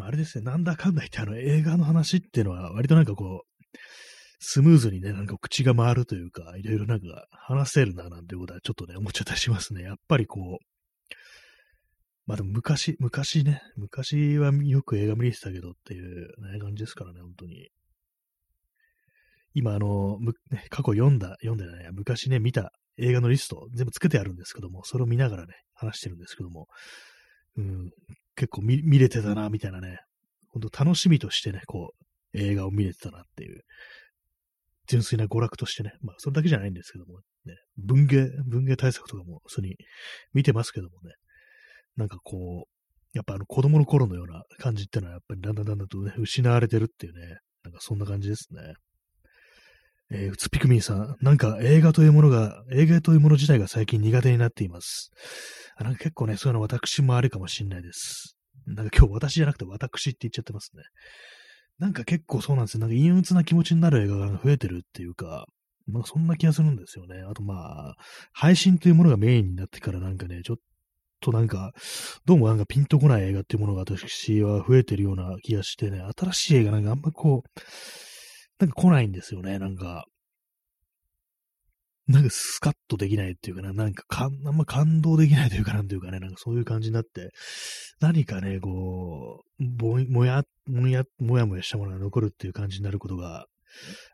[0.00, 3.56] あれですね、なんだかんだ言ってあの映画の話っていうのは割となんかこう、
[4.38, 9.82] スムーズにね、なんか口が回るというか、いろいろなんか話せるななんてことはちょっとね、思っちゃったりしますね。
[9.82, 10.66] やっぱりこう、
[12.26, 17.68] まあでも昔、昔ね、昔はよく映画見れてたけどっていうね、感じですからね、本当に。
[19.54, 20.18] 今あの、
[20.68, 26.66] 過去読んだ、読んでない、昔ね、見た映画のリスト全部つけてあるんですけども、それを見ながらね、話してるんですけども、
[27.56, 27.90] うん、
[28.34, 30.00] 結構見見れてたな、みたいなね、
[30.48, 31.92] 本当楽しみとしてね、こ
[32.34, 33.62] う、映画を見れてたなっていう、
[34.86, 39.76] 純粋な娯楽としてね、まあ、それだけじゃないんですけども、ね、文芸、文芸対策とかも、普通に
[40.32, 41.14] 見てますけどもね、
[41.96, 42.76] なんかこう、
[43.16, 48.74] やっぱあの子供の頃のような感じってのは、やっぱりだんだんだんだんとね、失われてるっていうね、なんかそんな感じですね。
[50.10, 55.10] えー、うつピクミンさん、なんか映画というものが、映画というもの自体が最近苦手になっています。
[55.76, 58.36] あなんか結構ね、そういうの私もあるかもしれないです。
[58.66, 60.82] なんか今日私じゃなくて私って言っちゃってますね。
[61.78, 62.80] なんか結構そうなんですよ。
[62.80, 65.46] なんか陰鬱な気持ちになる映画が増えてるっていうか、
[65.86, 67.22] まあそんな気がするんですよね。
[67.28, 67.96] あとまあ、
[68.32, 70.56] 配信というものがメインになってからなんかね、ちょっ
[71.20, 71.72] となんか、
[72.24, 77.60] どうもなんかピンとこない映画っていうものが私は増えてるような気がしてね、新しい映画なんかあんまこう、
[78.58, 80.06] なんか来ないんですよね、なんか。
[82.08, 87.30] なんかスカッとできないっていうかな、なんかかんあんま感動できないというかなんていうかね、なんかそういう感じになって、
[88.00, 93.46] 何かね、こう、ぼもや、もや、もやもやしたものが残るっていう感じになることが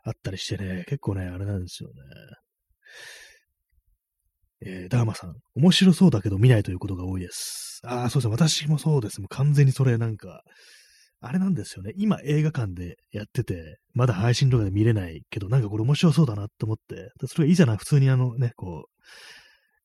[0.03, 1.95] あったりしてね、結構ね、あれなんですよね。
[4.65, 7.81] えー、ダーマさん、面白そうだけど見ないということが多いです。
[7.83, 9.19] ああ、そうですね、私もそうです。
[9.21, 10.41] もう完全にそれなんか、
[11.25, 11.93] あれなんですよね。
[11.95, 19.03] 今映画館でやってて、まだ配信とかで見れないけど、なんかこれ面白そうだなって思って、それがいいじゃない、普通にあのね、こう、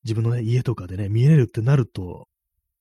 [0.02, 2.26] 自分のね、家とかでね、見れるってなると、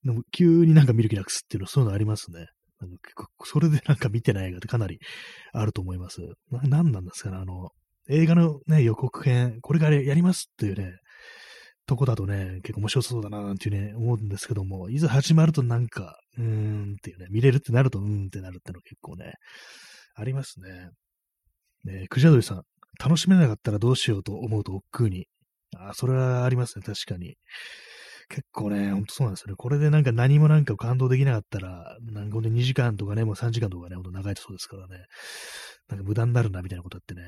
[0.04, 2.46] でも急になんか見る気なくすっていうの、そういうのありますね。
[2.80, 4.98] なんかそれで なんか見てない映画ってかなり
[5.52, 6.20] あると思います。
[6.50, 7.70] な、なんなんですかね、あの、
[8.08, 10.96] 映画のね、予告編、これからやりますっていうね、
[11.88, 19.32] とこだとね、結構面白そうだななんていうね、思うんですけども、いざ始まるとなんか、うーんっていうね、見れるってなると、うーんってなるっての結構ね、
[20.14, 20.90] ありますね。
[21.84, 22.62] ねクジャドリさん、
[23.02, 25.26] 楽しめなかったらどうしようと思うと億劫に。
[25.76, 27.36] あ、それはありますね、確かに。
[28.28, 29.54] 結構ね、ほんとそうなんですよね。
[29.56, 35.06] これでなんか何もなんか感動できなかったら、なんかほんと2時間とかね、もう3時間とかね、ほんと長いとそうですからね。
[35.88, 37.22] なんか無駄になるなみたいなことってね、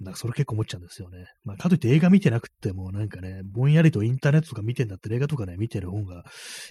[0.00, 1.26] なんかそれ結構思っちゃうんですよね。
[1.44, 6.24] まあ、かといって映画見てなくても、なんかね、ぼんやりとインターネットとか見てんだって映画とかね、見てる方が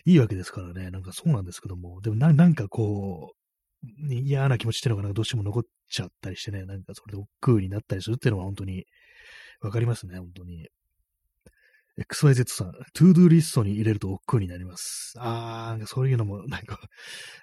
[0.06, 8.86] いいわけですからね、なんかそうなんですけども、でもななんかこう、嫌な気持ちっていうのがどうしても残っちゃったりしてね、なんかそれで億劫になったりするっていうのは本当に
[9.62, 10.68] わかりますね、本当に。
[12.00, 15.14] XYZ さん、 to do リストに入れると億劫になります。
[15.18, 16.80] あー、そういうのも、なんか、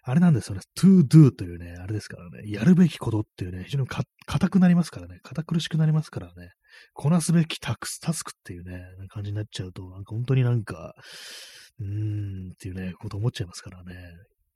[0.02, 0.62] あれなんですよね。
[0.74, 3.86] to do というね、あれですからね、やるべきことっていうね、非常に
[4.26, 6.52] 硬くなりますからね、堅苦しくなりますからね、
[6.94, 10.94] こなすべきタクス、タスクっていうね、感じになっちゃうと、なんか本当になんか、
[11.78, 13.94] うーんっていうね、こと思っちゃいますからね、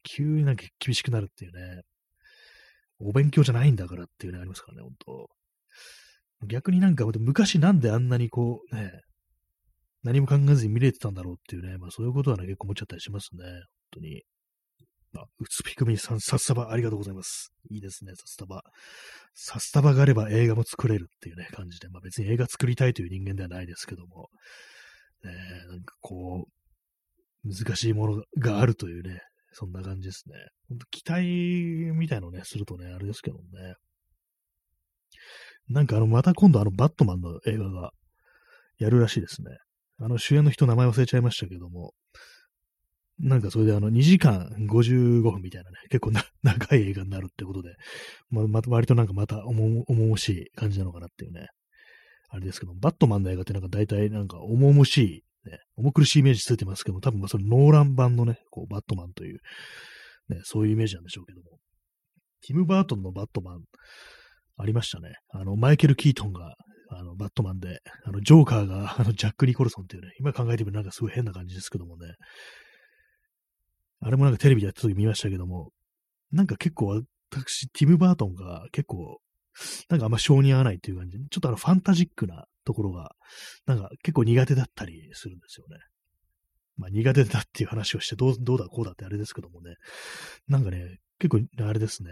[0.02, 1.82] 急になんか厳しくなるっていうね、
[3.00, 6.46] お勉強じゃないんだからっていうね、ありますからね、本当。
[6.46, 9.02] 逆になんか、昔なんであんなにこう、ね、
[10.02, 13.44] 何も考えずに見れてたんだろうっていうね、まあそういうことはね、結構思っちゃったりしますね。
[13.44, 13.60] 本
[13.92, 14.22] 当に。
[15.16, 17.52] あ、うつぴくみさん、さっさばありがとうございます。
[17.70, 18.62] いいですね、さっさば。
[19.34, 24.28] さっさばがあれば映画も作れるっていうね、感じで、まあ別に映画作りたいという人間ではないですけども、
[25.24, 25.32] ね、
[25.68, 29.20] なんかこう、難しいものがあるというね、
[29.52, 30.34] そんな感じですね。
[30.68, 31.22] 本当期待
[31.98, 33.74] みたいのね、するとね、あれですけどね。
[35.68, 37.92] なんかあの、また今度あの、バットマンの映画が
[38.78, 39.56] やるらしいですね。
[40.00, 41.92] あの、主演の人名前忘れちゃいましたけども、
[43.18, 47.74] なんかそれであの、2時間55分みたいなね、結構な 長い映画になるってことで、
[48.30, 51.48] ま、ま割となんかまた重々しい感じなのかなっていうね、
[52.30, 59.40] あれですけど、バットマンの映画ってなんか大体なんか重々しい、ね、重苦しいイメージついてますけど、多分それノーラン版のね、こう、バットマンという、
[60.28, 61.58] ね、そういうイメージなんでしょうけども、
[62.46, 63.64] ティム・バートンのバットマン、
[64.56, 65.14] ありましたね。
[65.30, 66.54] あの、マイケル・キートンが、
[66.92, 72.14] あの、バットマンで、あの、ジョーカーが、あの、ジャック・ニコルソンっていうね、今考えてみるなんかすごい変な感じですけどもね、
[74.00, 75.70] あれもなんかテレビでやった時見ましたけども、
[76.32, 79.18] なんか結構私、ティム・バートンが結構、
[79.88, 81.18] なんかあんま性に合わないっていう感じ。
[81.30, 83.14] ちょっとあのファンタジックなところが、
[83.66, 85.76] なんか結構苦手だったりするんですよね。
[86.76, 89.74] まあ苦手だっていう話をしてどう、どうだこうだってあれですけどもね。
[90.48, 92.10] なんかね、結構あれですね。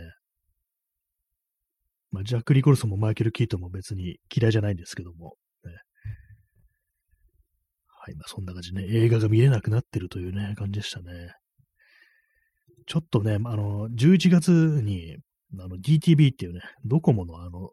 [2.11, 5.35] まあジャック・リコルソンもマイケル・キートンも別に嫌いじゃないんですけども。
[5.65, 5.73] ね、
[7.87, 8.85] はい、まあそんな感じね。
[8.89, 11.33] 映画が見れなくなってるというね、感じでしたね。
[12.87, 14.51] ちょっとね、あの、11月
[14.83, 15.17] に、
[15.59, 17.71] あの、DTV っていうね、ドコモのあの、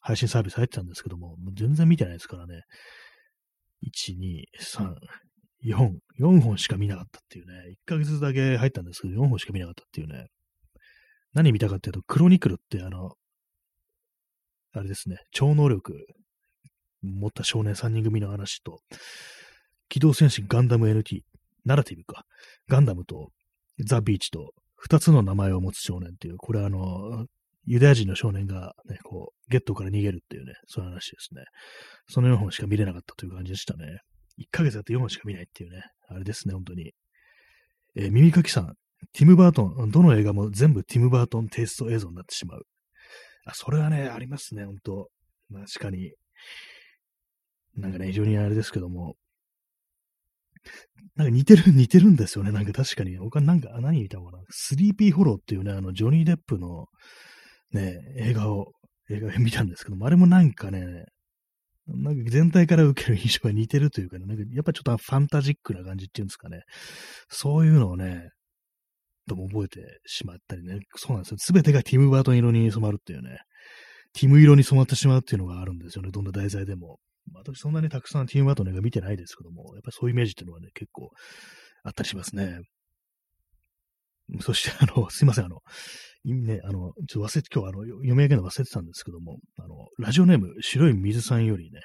[0.00, 2.62] 配信サービス入ってたんですけども、も全然見てないですからね。
[3.82, 4.94] 1、2、3、
[5.64, 7.52] 4、4本しか見なかったっていうね。
[7.72, 10.26] 1ヶ月だけ入ったんですけど、4本しか見なかったっていうね。
[11.32, 13.12] 何見たかっていうと、クロニクルってあの、
[14.74, 16.06] あれですね、超能力。
[17.04, 18.80] 持った少年3人組の話と、
[19.88, 21.22] 機動戦士ガンダム NT、
[21.64, 22.24] ナラティブか、
[22.68, 23.30] ガンダムと
[23.78, 27.26] ザ・ビーチと二つの名前を持つ少年っていう、これはあの、
[27.66, 31.44] ユダヤ人の少年がね、こう、ゲットから逃げるっていうね、そういう話ですね。
[32.08, 34.00] その4本しか見れなかったという感じでしたね。
[34.38, 36.92] 1ヶ月やって4本しか見ないっていうね、あれですね、本当に。
[37.96, 38.74] えー、耳かきさん、
[39.12, 42.66] ティム・バートン、どの映画も全部ティム・バートンテイスト映像になってしまう。
[43.44, 45.10] あ、それはね、ありますね、本当
[45.52, 46.12] 確かに。
[47.76, 49.16] なんかね、非常にあれですけども、
[51.16, 52.52] なんか似てる、似てるんですよね。
[52.52, 53.16] なんか確かに。
[53.18, 54.42] 他なんか、何見たのかな。
[54.50, 56.86] スリーピーホローっていうね、あの、ジョニー・デップの
[57.72, 58.72] ね、映画を、
[59.10, 61.04] 映画を 見たんですけども、あれもなんかね、
[61.86, 66.62] なんか全体から受ける印象が似てるというかね、なんかやっぱちょっとファンタジックな感じっていうんですかね。
[67.28, 68.30] そういうのをね、
[69.26, 70.80] とも覚えてしまったりね。
[70.96, 71.36] そうなんですよ。
[71.38, 73.38] すべてがティム・バートン色に染まるっていうね。
[74.12, 76.10] ティム色に染まってしまうっていうのがあるんですよね。
[76.10, 76.98] どんな題材でも。
[77.32, 81.10] 私そんなにたくさんティムバートの映画見てないですけども、やっぱりそういうイメージっていうのはね、結構
[81.82, 82.60] あったりしますね。
[84.40, 85.60] そして、あの、 すいません、あの、
[86.24, 91.80] ね、あの、ちょっと忘れて、今日あの、読み上げるの忘れてたんですけども、あの、ラジオネーム、白い水さんよりね、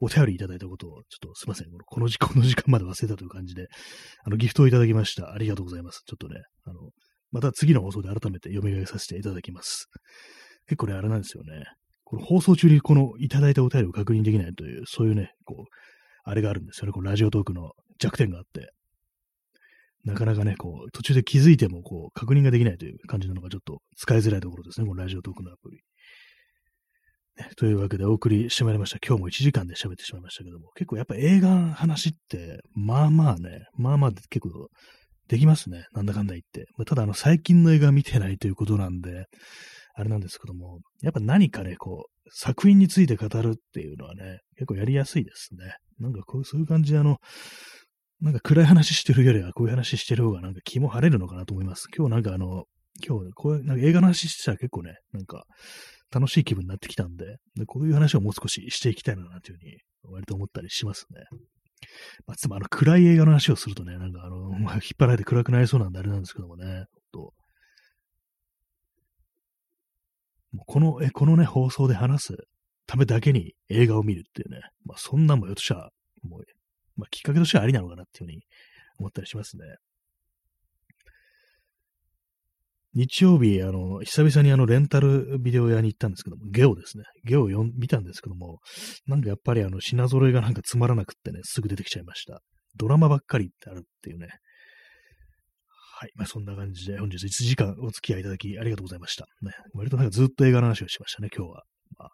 [0.00, 3.68] お便りいただいたことを、ちょっとすいません、この時間、この時間まで忘れたという感じで、
[4.24, 5.32] あの、ギフトをいただきました。
[5.32, 6.02] ありがとうございます。
[6.06, 6.90] ちょっとね、あの、
[7.30, 9.88] また次の放送で改めて読み上げさせていただきます。
[10.66, 11.64] 結構ね、あれなんですよね。
[12.04, 15.70] この放送中にこのいただいたお便りを確認できないという、そういうね、こう、
[16.24, 16.92] あれがあるんですよね。
[16.92, 18.72] このラジオトークの弱点があって。
[20.04, 24.86] なかなかね、こう、途中で気づいても、こう、確認ができないという感じなのがちょっと使いづらいところですね。
[24.86, 25.80] このラジオトークのアプリ。
[27.56, 28.98] というわけでお送りしてまいりました。
[29.04, 34.68] 今日も1時間で喋ってしまいましたけども、結構やっぱ映画の話って、まあまあね、まあまあ結構
[35.28, 35.84] できますね。
[35.92, 36.66] なんだかんだ言って。
[36.76, 39.26] まただあの、最近の映画見てないということなんで、
[39.94, 45.74] あれなんですけども、やっぱ何かね、こう、作品について語るっていうのはね、結構やりやすいですね。
[45.98, 47.18] なんかこう、そういう感じであの、
[48.20, 51.86] なんか暗い話してるよりはこういう話してる方がなんか気も晴れるのかなと思います。
[51.96, 52.64] 今日なんかあの、
[53.06, 55.44] 今日こういう、なんか映画の話してたら結構ね、なんか
[56.12, 61.24] 楽しい気分になってきたんで、でこういう話をもう少ししていきたいなというふうに割と思ったりしますね。
[62.26, 67.32] まあ、つまりあの暗い映画の話をするとね、なんかあの、 まあ、引っ張られて暗くなりそうなんであれなんですけどもね、と
[70.52, 72.36] もうこの、え、このね、放送で話す
[72.86, 75.90] ためだけに映画を見るっていうね、まあそんなもよとしたら、
[76.22, 76.42] もう、
[76.96, 78.42] まあきっかけとしてはありなのかなっていうふうに
[78.98, 79.64] 思ったりしますね。
[82.94, 87.04] 日曜日、あの、久々にあの、レンタルビデオ屋に行ったんですけども、ゲオですね。
[87.24, 88.58] ゲオを見たんですけども、
[89.06, 92.42] なんかやっぱりあの、品揃えがなんかつまらなくってね、すぐ出てきちゃいました。
[92.76, 94.28] ドラマばっかりってあるっていうね、
[96.00, 96.10] はい。
[96.14, 99.26] まあ、そんな感じで、本日1時間お付き合いいただきありがとうございました。
[99.42, 101.64] ね、割となんかずっと映画の話をしましたね、今日は。
[101.98, 102.08] まあ、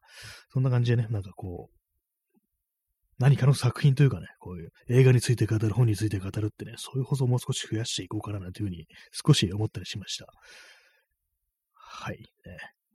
[0.52, 1.75] そんな感じでね、なんかこう、
[3.18, 10.26] 何かの作品というかね、こういう映画について語る、本について語るってね、そういう放送をもう少し増やしていこうかななんていうふうに少し思ったりしました。
[11.72, 12.18] はい。
[12.18, 12.24] ね、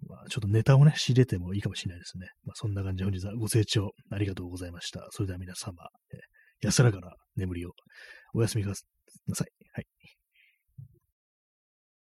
[0.07, 2.27] まあ、ちょっとネタをね、仕入れてもいいかもしれないですね。
[2.45, 5.07] まあ、そんな感じで本日はご清聴ありがとうございました。
[5.11, 5.73] それでは皆様、
[6.13, 6.17] え
[6.61, 7.71] 安らかな眠りを
[8.35, 9.47] お休みください。
[9.73, 9.90] はい。